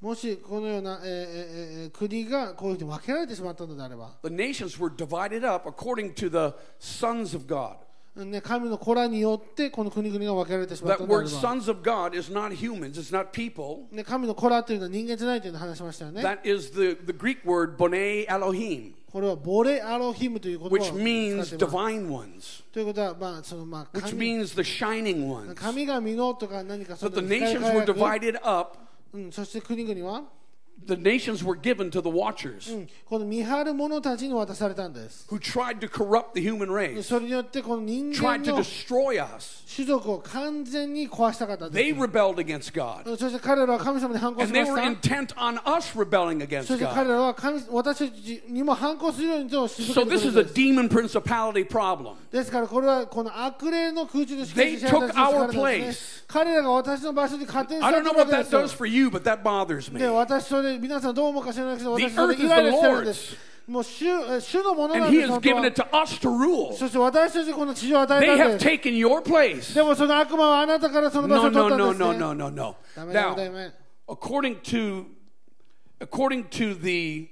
[0.00, 7.76] もしこのような、えーえーえー国がこういうふうに分けられてしまったのであれば、 The nations were divided up according to the sons of God.
[8.25, 11.07] ね、神の子らによってこの国々が分けられてします、ね、
[14.03, 16.21] 神の子らというのは人間じゃないというのを話しましたよね。
[16.21, 22.63] That is the, Greek word, これはボレ・アロヒムという言葉を使っています which means divine ones.
[22.73, 25.53] ということは、まあそのまあ、which means the shining ones.
[25.55, 27.55] 神々のとか何かそういうことです。
[27.55, 28.77] So the nations were divided up,
[29.13, 30.23] うん、そして国々は
[30.84, 35.28] The nations were given to the watchers うん、この見張る者たちに渡されたんです。
[35.30, 39.62] who tried to corrupt the human race, それによってこの人 tried 間 to の destroy us.
[39.76, 42.00] 種族を完全に壊したかったんで They す。
[42.00, 43.16] rebelled against God.
[43.16, 45.08] そして彼らは神様に反抗し And ま they し were た。
[45.08, 46.94] intent on us rebelling そ against して God.
[46.94, 50.54] 彼らは神私たちにも反抗するようにと仕 So 向け this て is く a るんです。
[50.58, 52.14] demon principality problem.
[52.32, 56.24] ですからこれはこの悪霊の空中で支配 They 者たち took our の力なんですね place.
[56.26, 59.22] 彼らが私の場所に勝手に I 去 don't って know るわ what け that ですよ does for you, but
[59.22, 60.00] that bothers me.
[60.00, 63.14] で私それ 皆さんどう思うか知らないけど The 私それ earth イ is ライラ the してるんで Lord's.
[63.14, 66.72] すもう主え主のものな And ん He です has 本当 given は it to us to rule.
[66.76, 69.74] そして私たちにこの地上を与 They えたん have です taken your place.
[69.74, 72.76] でもその悪魔はあなたからその場 No, 所を no, 取った no, んです no, ね no, no, no.
[72.96, 73.72] ダメだ Now, ダメ
[74.08, 75.04] according to
[76.00, 77.28] according to the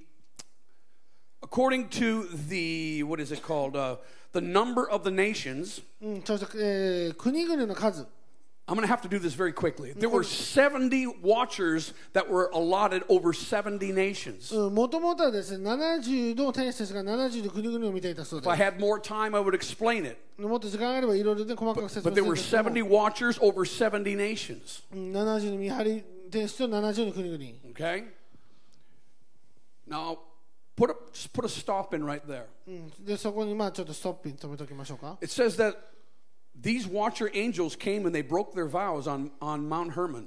[1.42, 3.96] according to the what is it called uh,
[4.32, 8.06] the number of the nations うんそして、えー国々の数
[8.68, 12.48] i'm going to have to do this very quickly there were 70 watchers that were
[12.54, 20.16] allotted over 70 nations もともとはですね70の天使たちが70の国々を見ていたそう if で i had more time i would explain it
[20.36, 27.44] すもっと時間があればいろいろで細かく説 but 明 there する were んですけども70 watchers over 70 nations うん70の見張り天使と70の国々
[27.74, 28.04] okay
[29.88, 30.16] now
[30.76, 35.74] put a just put a stop in right there うんでそこにまあちょっとストッピン止めておきましょうか It says that
[36.64, 40.26] these watcher angels came and they broke their vows on, on Mount Hermon,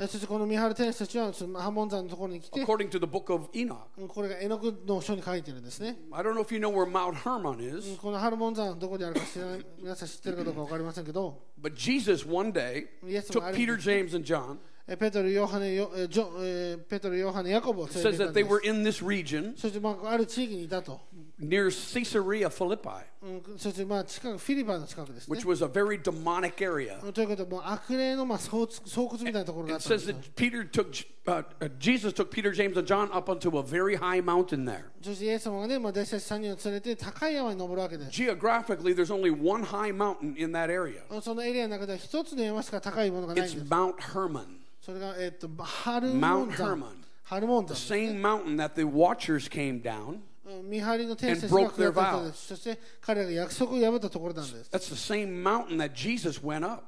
[0.00, 3.76] えそしてこの見張る天使たちはその半門山のところに来て according to the book of Enoch.
[3.98, 12.24] うんこれが絵の具の書に書いてるんですね I don't know if you know where Mount Hermon うん is, このハルモン山どこにあるか知らない皆さん知ってるかどうか分かりませんけど but Jesus
[12.28, 14.58] one day Yes, took I- Peter, James, and John.
[14.90, 18.68] えペトル、ヨハネ、ヨえジョえペトル、ヨハネ、ヤコブを It 連れ says て行った that ん they で were す。
[18.70, 21.00] in this region そしてまあある地域にいたと。
[21.42, 26.98] near Caesarea Philippi, うん、そしてまあ近くフィリパンの近くですね which。was a very demonic area.
[27.12, 32.86] ということでもう悪霊のまあ巣窟巣窟みたいなところがあ It ったんで says すよ that Peter took, uh, uh, Jesus took Peter, James, and
[32.86, 34.84] John up onto a very high mountain there.
[35.02, 38.10] そしてイエス様がね、まあ、弟子たち3人を連れて高い山に登るわけです。
[38.10, 41.00] Geographically, there's only one high mountain in that area.
[41.20, 43.70] そのエリアの中では一つの山しか高いものがないん It's です。
[43.70, 44.44] Mount Hermon.
[44.80, 46.14] それが、えっと、ハルモ
[46.44, 46.86] ン Mount 山 Hermon.。
[47.24, 47.96] ハルモン the 山。
[47.96, 50.20] same mountain that the watchers came down.
[50.45, 52.25] うん見張りの天使たちが下ったところ vows.
[52.25, 52.47] です。
[52.47, 54.69] そして彼らが約束を破ったところなんです。
[54.71, 56.83] That's the same mountain that Jesus went up.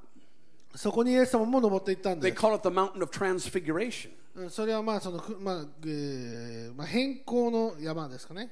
[0.76, 2.38] そこにイエス様も登っていったん They です。
[2.38, 4.10] call it the mountain of transfiguration.
[4.36, 8.52] うんそれはまあその、くまあえーまあ、変更の山ですかね。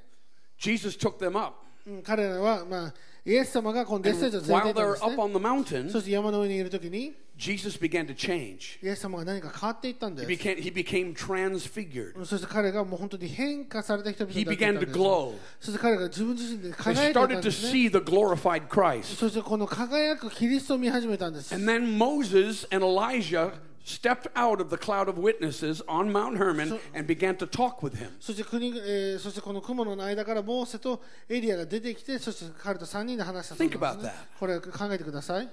[0.58, 1.58] Jesus took them up.
[1.86, 2.93] うん彼らは、まあ、
[3.26, 5.22] イエス様がこの弟子た And ちを連れ while て行 they're ったん up です、ね。
[5.22, 8.78] on the mountain, そして山の上にいるときに、 Jesus began to change.
[8.82, 10.42] イエス様が何か変わっていったんで He す。
[10.49, 12.24] became, he became transfigured.
[12.24, 14.99] そして彼がもう本当に変化された人々 He だったん began で to す。
[14.99, 15.34] glow.
[15.61, 17.72] そして彼が自分自身で They 輝いていたん started で to すね。
[17.72, 19.03] see the glorified Christ.
[19.16, 21.55] そしてこの輝くキリストを見始めたんです。
[21.55, 23.53] And then Moses and Elijah
[23.84, 27.96] stepped out of the cloud of witnesses on Mount Hermon and began to talk with
[27.96, 28.11] him.
[28.20, 34.38] そして国、えーそしてこの雲の間からモーセとエリアが出てきて、そして彼と3人で話したそうなん Think で about す、ね that.。
[34.38, 35.49] これ考えてください。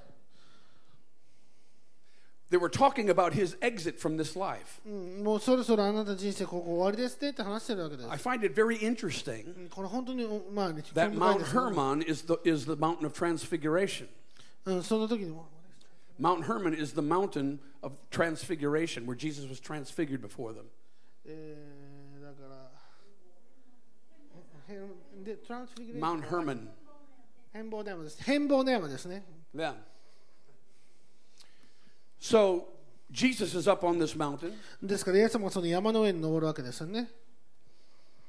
[2.51, 4.79] They were talking about his exit from this life.
[4.85, 8.09] うんもうそろそろあなたの人生ここ終わりですねって話してるわけです。
[8.09, 12.71] I find it very interesting うんこれ本当に、おまあね、興 that 味深い Mount ですよ Hermon is the, is the
[12.73, 14.07] mountain of transfiguration.
[14.65, 15.47] うん、その時にも、
[16.19, 20.69] Mount Hermon is the mountain of transfiguration where Jesus was transfigured before them.
[21.25, 22.71] えー、だから、
[24.73, 24.79] へへ
[25.23, 26.69] で、トランスフィギュレーション Mount Hermon.
[27.51, 28.23] 変貌の山です。
[28.23, 29.25] 変貌の山ですね。
[29.55, 29.75] Yeah.
[32.19, 32.63] So
[33.11, 37.09] Jesus is up on this mountain, ですから、イエス様がその山の上に登るわけですよね。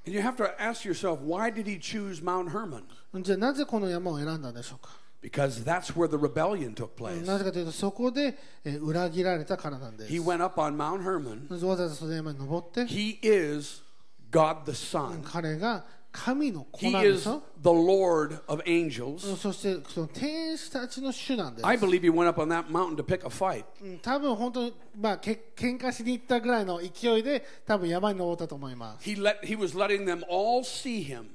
[0.06, 2.84] and you have to ask yourself, why did he choose Mount Hermon?
[3.22, 7.24] じゃあなぜこの山を選んだんでしょうか Because that's where the rebellion took place.
[7.26, 10.12] なぜかというと、そこで、えー裏切られたからなんです。
[10.12, 11.50] He went up on Mount Hermon.
[11.52, 13.82] わざわざその山に登って、 He is
[14.30, 15.22] God the Son.
[15.24, 19.36] 彼が神の子 He なんで is しょ the Lord of angels.
[19.36, 21.66] そしてその天使たちの主なんです。
[21.66, 23.64] I believe he went up on that mountain to pick a fight.
[23.82, 29.10] うん多分本当に、まあ、け喧嘩しに行ったぐらいの勢いで多分山に登ったと思います。
[29.10, 31.30] He let he was letting them all see him.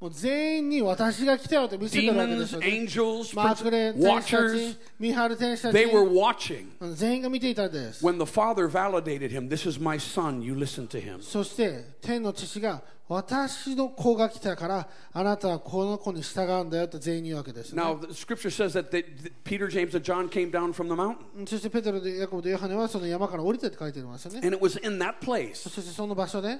[0.00, 2.66] もう全員に私が来たよと見せてるわけです Demons, よ、ね。
[2.66, 6.66] angels, マークレ天使たち、見張る天使たち they were watching.
[6.80, 8.04] うん全員が見ていたんです。
[8.04, 11.22] When the Father validated him, this is my son, you listen to him.
[11.22, 17.82] そして天の父が私の子が来たからあなたはこの子に従うんだよと全員に言うわけです、ね。
[17.82, 19.04] Now, the scripture says that they,
[19.44, 21.46] Peter, James, and John came down from the mountain.
[21.46, 24.40] そしてペテロでヤコブとヨハネはその山から降りてって書いてますよね。
[24.44, 26.58] And it was in that place そしてその場所で、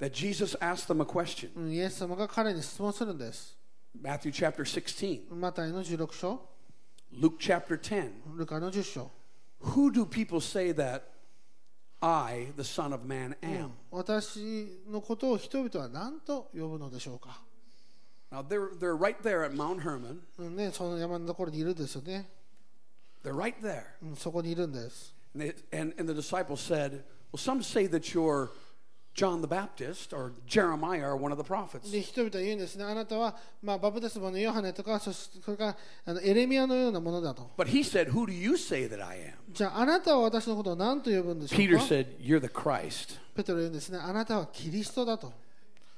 [0.00, 1.50] that Jesus asked them a question.
[1.56, 3.56] うんイエス様が彼に質問するんです。
[4.00, 6.40] Matthew chapter 16, マタイの16章、
[7.12, 8.36] Luke chapter 10.
[8.36, 9.10] ルカの10章。
[9.60, 11.02] Who do people say that
[12.00, 13.70] I, the Son of Man, am?
[13.90, 17.40] 私のことを人々は何と呼ぶのでしょうか、
[18.30, 20.18] Now, they're, they're right there at Mount Hermon.
[20.38, 22.28] うんね、その山のところにいるんですよね。
[23.24, 23.84] They're right there.
[24.02, 25.14] うんそこにいるんです。
[25.34, 28.50] And, they, and, and the disciples said, Well, some say that you're
[29.16, 31.90] John the Baptist or Jeremiah or one of the prophets.
[31.90, 37.50] で人々は言うんですね、あなたは、まあ、バプテスマのヨハネとか、そしてそれからあのエレミアのようなものだと。
[37.56, 39.32] But he said, Who do you say that I am?
[39.50, 43.18] じゃあ、あなたは私のことを何と呼ぶんでしょう Peter か said, You're the Christ.
[43.34, 45.32] ペテロは言うんですね、あなたはキリストだと。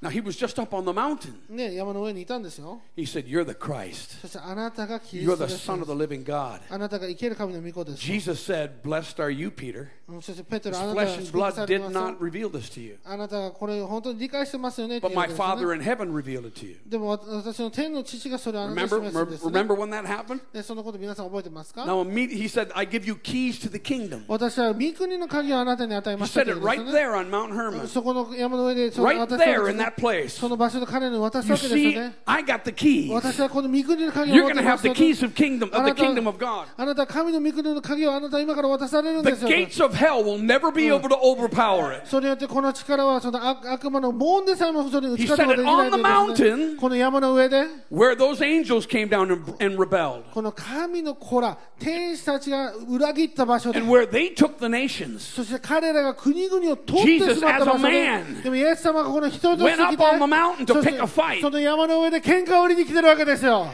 [0.00, 1.34] Now, he was just up on the mountain.
[1.48, 2.80] ね、山の上にいたんですよ。
[2.96, 4.20] He said, You're the Christ.
[4.20, 5.68] そしてあなたがキリ You're スト the です。
[5.68, 6.60] Son of the living God.
[6.70, 7.98] あなたが生ける神の御子です。
[7.98, 9.88] Jesus said, Blessed are you, Peter.
[10.08, 15.10] うんそしてペテロ、あなたは Flesh and 祝福さ blood れて did ますよ not reveal this to you, あなたがこれを本当に理解してますよねって but
[15.10, 16.76] 言うわ my けですよね Father in heaven revealed it to you.
[16.86, 19.60] でもわ私の天の父がそれをあなたに Remember, 示すんです、ね。
[19.60, 20.40] remember when that happened?
[20.52, 24.22] でそのこと皆さん覚えてますか Now, immediately, he said, I give you keys to the kingdom.
[24.28, 27.86] 私は御国の鍵をあなたに与え He ました said け it れど right ね there on Mount Hermon.
[27.86, 30.28] そこの山の上でその Right 私は there です in ね that place.
[30.30, 32.16] その場所で彼に渡す You わけですよ see, ね。
[32.24, 33.12] I got the keys.
[33.12, 35.76] 私はこの御国の鍵を You're 持っ going て to ま have す the よと keys of kingdom of
[35.76, 36.64] あ the なた kingdom of God.
[36.76, 39.54] あなたは神の御国の鍵をあなたは今から渡されるん The ですよと。
[39.54, 42.07] gates of hell will never be able to overpower it.
[42.07, 53.91] それによってこの力はその悪悪魔の門でさえもそれに打ち He 勝つことができないことですね mountain この山の上で Where those angels came down and, and rebelled, この神の子ら天使たちが裏切った場所で and
[53.91, 60.17] where they took the nations, そして彼らが国々を取ってしまった場所 Jesus as a でもイエス様がこの人として went 来 up て on
[60.17, 61.41] the mountain to そして pick a fight.
[61.41, 63.67] その山の上で喧嘩を売りに来てるわけですよ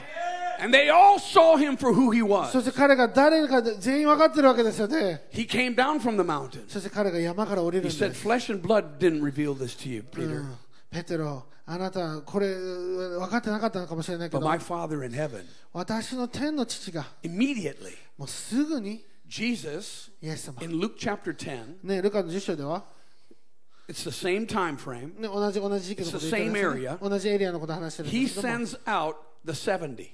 [0.60, 2.62] and they all saw him for who he そ was.
[2.62, 6.64] して彼が誰か全員分かってるわけですよね He came down from the mountain.
[6.68, 10.40] そして彼が山から降りる He んで said, す Flesh and blood didn't reveal this to you, う Peter,
[10.42, 10.56] ん
[10.90, 15.44] ペテロあなたこれ分かってなかったのかもしれないけ but ど my Father in heaven.
[15.72, 22.84] 私の天の父が Immediately, もうすぐに Jesus, イエス様 in Luke chapter 10, ねルカの10章では
[23.88, 27.08] it's the same time frame, ね、同じ同じ時期のこと言ってるんですよ It's the same ね area.
[27.10, 29.14] 同じエリアのこと話してるん he ですけども sends out
[29.44, 30.08] the 70.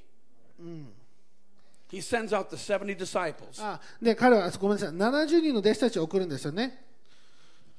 [1.92, 3.62] He sends out the 70 disciples.
[3.62, 6.82] あで彼はごめんなさい70人の弟子たちを送るんですよね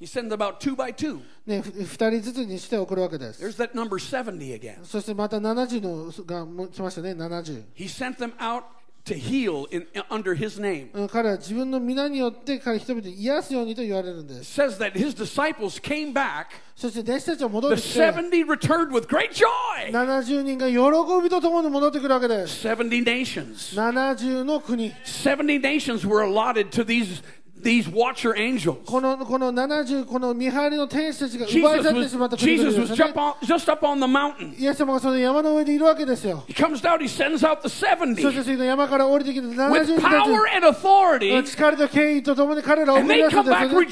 [0.01, 1.21] He sends them out two by two.
[1.47, 4.85] ねふ2人ずつにして送るわけです There's that number 70 again.
[4.85, 8.63] そしてまた70のがも来ましたね70、He sent them out
[9.06, 10.90] to heal in, under his name.
[10.94, 16.48] うん、彼は自分の皆によって彼人々に癒すようにと言われるんで It す says that his disciples came back.
[16.76, 19.92] そして弟子たちは戻っ Theてきて70 returned with great joy.
[19.92, 20.78] 70人が喜
[21.24, 23.76] びとともに戻ってくるわけです70 nations.
[23.76, 27.24] 70の国70 nations were allotted to these,
[27.64, 28.78] these watcher angels.
[28.88, 34.00] このこの70この見張りの天使たちが奪い Jesus 去ってしまった was, 国々 Jesus です was よ just, ね on, just up on
[34.00, 34.60] the mountain.
[34.60, 41.44] イエス様がその山の上でいるわけですよ He comes down, he sends out the そして 70その山から降りてきて70 with 人た power and authority,
[41.44, 43.88] ち力と権威とともに彼らを and 送り they 出すん come です back よね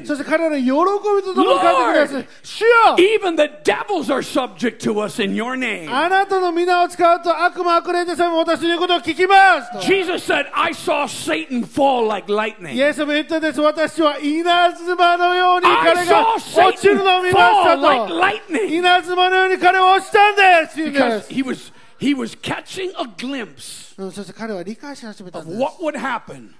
[0.00, 0.06] rejoicing.
[0.06, 2.68] そして彼ら喜びとともに帰ってくるんです主よ
[2.98, 5.88] Even the devils are subject to us in your name.
[5.94, 12.82] あなたの皆を使うと悪魔悪霊でさえも私の言うことを聞きますと Jesus said, I saw Satan fall like イ lightning.
[12.84, 18.20] エス 様言ったんです私は稲妻のように I 彼が saw 落ちるのを見 Satan ました fall like と
[18.54, 25.76] lightning 稲妻のように彼は落ちたんです言うんで because す he was he was catching a glimpse うんそして彼は理解し始めたん of です what
[25.82, 26.50] would happen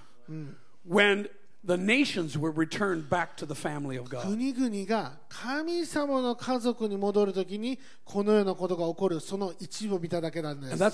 [0.89, 1.29] when
[1.62, 4.22] The nations were returned back to the family of God.
[4.22, 10.78] 国々が神様の家族に戻るときにこのようなことが起こるその一部を見ただけなんです。
[10.78, 10.84] で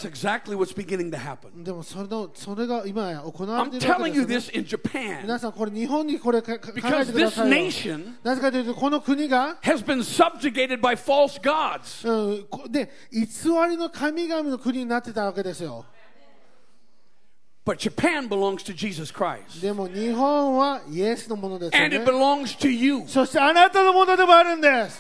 [1.73, 3.87] もそれ,のそれが今や行われている
[4.25, 4.51] んです、
[5.23, 6.73] 皆さんこれ日本にこれ考えて
[7.13, 7.51] ください。
[8.25, 9.71] なぜかというとこの国が、で
[13.13, 13.27] 偽
[13.69, 15.85] りの神々の国になってたわけですよ。
[17.66, 19.62] But Japan belongs to Jesus Christ.
[19.62, 23.04] でも日本はイエスのものですよ And it ね belongs to you.
[23.08, 25.00] そしてあなたのものでもあるんです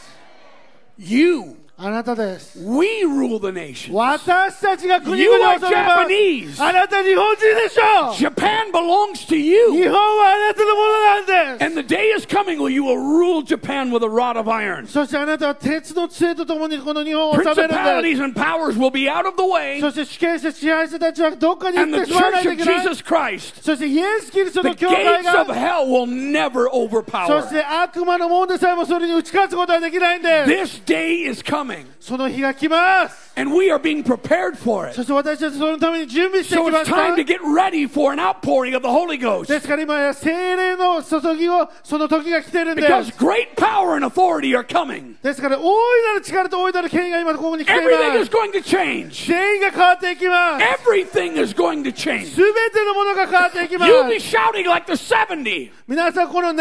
[0.99, 2.59] You あなたです。
[2.59, 3.91] We rule the nation.
[3.93, 6.53] 私たちが国 You 々を are 治めま Japanese.
[6.53, 6.61] す。
[6.63, 9.89] あなた日本人でしょう Japan belongs to 日 you.
[9.89, 11.21] 本はあなたのものな
[11.55, 11.65] んです。
[11.65, 14.85] And the day is coming where you will rule Japan with a rod of iron.
[14.85, 17.79] そしてあなたは鉄の杖とともにこの日本を治めるんです。
[17.79, 19.79] Principalities and powers will be out of the way.
[19.81, 22.81] そして主権者支配者たちはどっかに行 And っ the てしまわない church とい of けない。
[22.83, 27.41] Jesus Christ, そしてイエス・キリスト the の教会 gates of が、 hell will never そ overpower.
[27.41, 30.81] して悪魔のもんでさえもそれに打ち勝つことはできないんです。
[30.83, 31.64] This day is coming,
[32.00, 33.25] その日が来ます。
[33.37, 35.03] and we are being prepared for そ it.
[35.03, 36.95] して私たちそのために準備してき So ま it's した。
[36.97, 39.59] time to get ready for an outpouring of the Holy で Ghost.
[39.61, 43.11] すから今や精霊の注ぎをその時が来てるんで Because す。
[43.17, 45.15] great power and authority are coming.
[45.23, 48.31] ですから大いなる力と大いなる権威が今ここに来てい Everything ま is す。
[48.31, 49.27] going to change.
[49.27, 50.65] 全員が変わっていきます。
[50.89, 52.25] Everything is going to change.
[52.25, 54.35] すべてのものが変わっていきま You'll be す。
[54.35, 55.71] shouting like the 70.
[55.87, 56.53] 皆さんこの70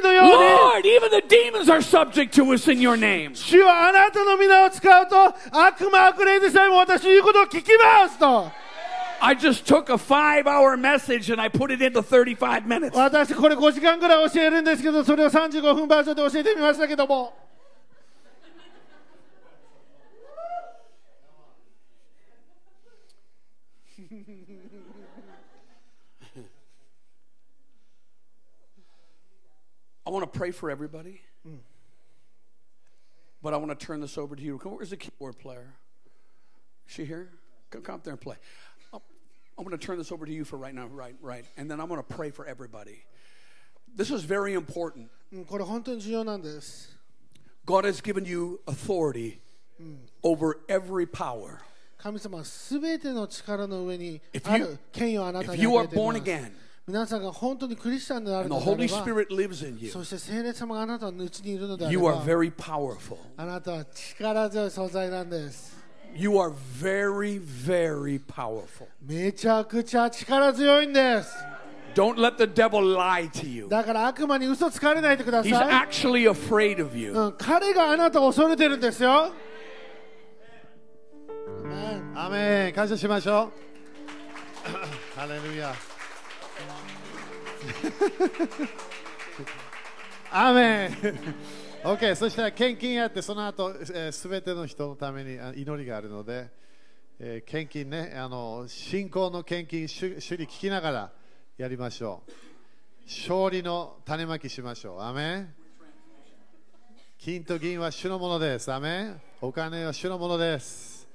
[0.00, 3.34] 人のように、 Lord, even the demons are subject to us in your name.
[3.34, 5.16] 主はあなたの皆を使うと
[5.52, 8.50] 悪魔 悪霊でさえも私の言うことを聞きますと。
[9.20, 12.96] I just took a five hour message and I put it into 35 minutes.
[12.96, 17.32] 私これ5時間ぐらい教えるんですけどそれを35分バージョンで教えてみましたけども
[30.06, 31.22] I want to pray for everybody.
[33.42, 34.58] But I want to turn this over to you.
[34.58, 35.74] Come, where's the keyboard player?
[36.88, 37.28] Is she here?
[37.70, 38.36] Come, come up there and play.
[38.92, 39.00] I'm,
[39.58, 41.44] I'm going to turn this over to you for right now, right, right.
[41.56, 43.04] And then I'm going to pray for everybody.
[43.96, 45.08] This is very important.
[45.32, 46.96] うんこれ本当に重要なんです
[47.66, 49.38] God has given you authority
[50.22, 51.58] over every power.
[51.98, 56.52] 神様はすべての力の上に If あ you- る権威をあなた If に you 与 are えていま born す again
[56.86, 62.24] 皆さんが本当にクリスチャンである and の the であれ Holy ば Spirit lives in you, そして聖霊様があなたのうちにいるのであれ you are ば
[62.24, 63.16] very powerful.
[63.38, 65.74] あなたは力強い存在なんです
[66.16, 68.86] You are very, very powerful.
[69.02, 71.34] めちゃくちゃ力強いんです
[71.94, 73.68] Don't let the devil lie to you.
[73.68, 77.12] だから悪魔に嘘つかれないでくだ He's さい actually afraid of you.
[77.12, 79.32] うん、彼があなたを恐れてるんですよ。
[81.64, 83.50] Amen アーメン感謝しましょ
[85.16, 85.74] うハレルヤ
[90.30, 91.16] アーメン
[91.83, 96.49] OK そしたら献金やってその後、えー、全ての人のために祈りがあるので、
[97.19, 101.11] えー献金ねあの信仰の献金主主に聞きながら
[101.57, 102.31] やりましょう
[103.05, 105.53] 勝利の種まきしましょうアメン
[107.17, 108.71] 金と銀は主のものです。
[108.71, 111.05] アメンお金は主のものです。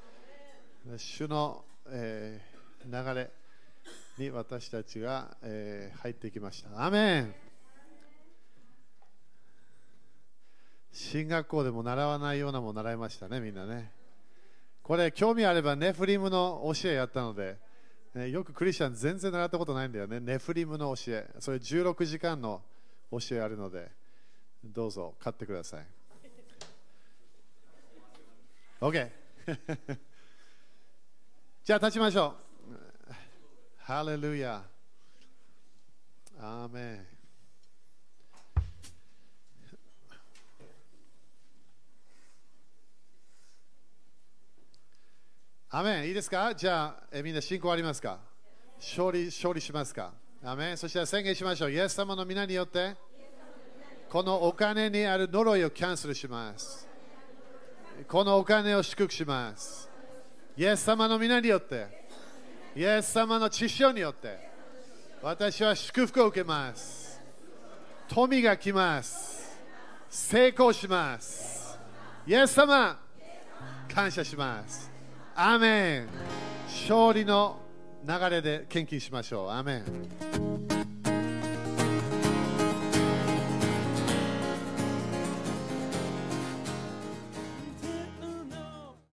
[0.99, 3.31] 主の、えー流れ
[4.19, 6.85] に私たちが、えー入ってきました。
[6.85, 7.35] アメン
[10.95, 13.91] 進学校でも習わないようなも習いましたね、みんなね。
[14.85, 17.59] これ、興味あればネフリムの教えやったので、
[18.15, 20.21] ねよくクリスチャン全然習ったことないんだよね。
[20.21, 21.29] ネフリムの教え。
[21.41, 22.63] それ16時間の
[23.11, 23.91] 教えあるので、
[24.63, 25.87] どうぞ買ってください。
[28.81, 29.11] OK
[31.65, 32.37] じゃあ立ちましょ
[33.11, 33.13] う。
[33.79, 34.63] ハレルヤ。
[36.39, 37.14] アーメン。
[45.77, 46.55] アメンいいですか？
[46.55, 48.21] じゃあえみんな信仰ありますか？
[48.79, 50.13] 勝利勝利しますか？
[50.45, 51.73] アメンそして宣言しましょう。
[51.73, 52.95] イエス様の皆によって
[54.09, 56.87] このお金にある呪いをキャンセルします。
[58.07, 59.91] このお金を祝福します。
[60.57, 61.89] イエス様の皆によって、
[62.77, 64.39] イエス様の知性によって、
[65.23, 67.21] 私は祝福を受けます。
[68.07, 69.59] 富が来ます。
[70.09, 71.77] 成功します。
[72.29, 72.97] イエス様、
[73.93, 74.94] 感謝します。
[75.37, 76.09] アメン。
[76.69, 77.59] 勝利の
[78.07, 79.51] 流れで献金しましょう。
[79.51, 80.74] アメン。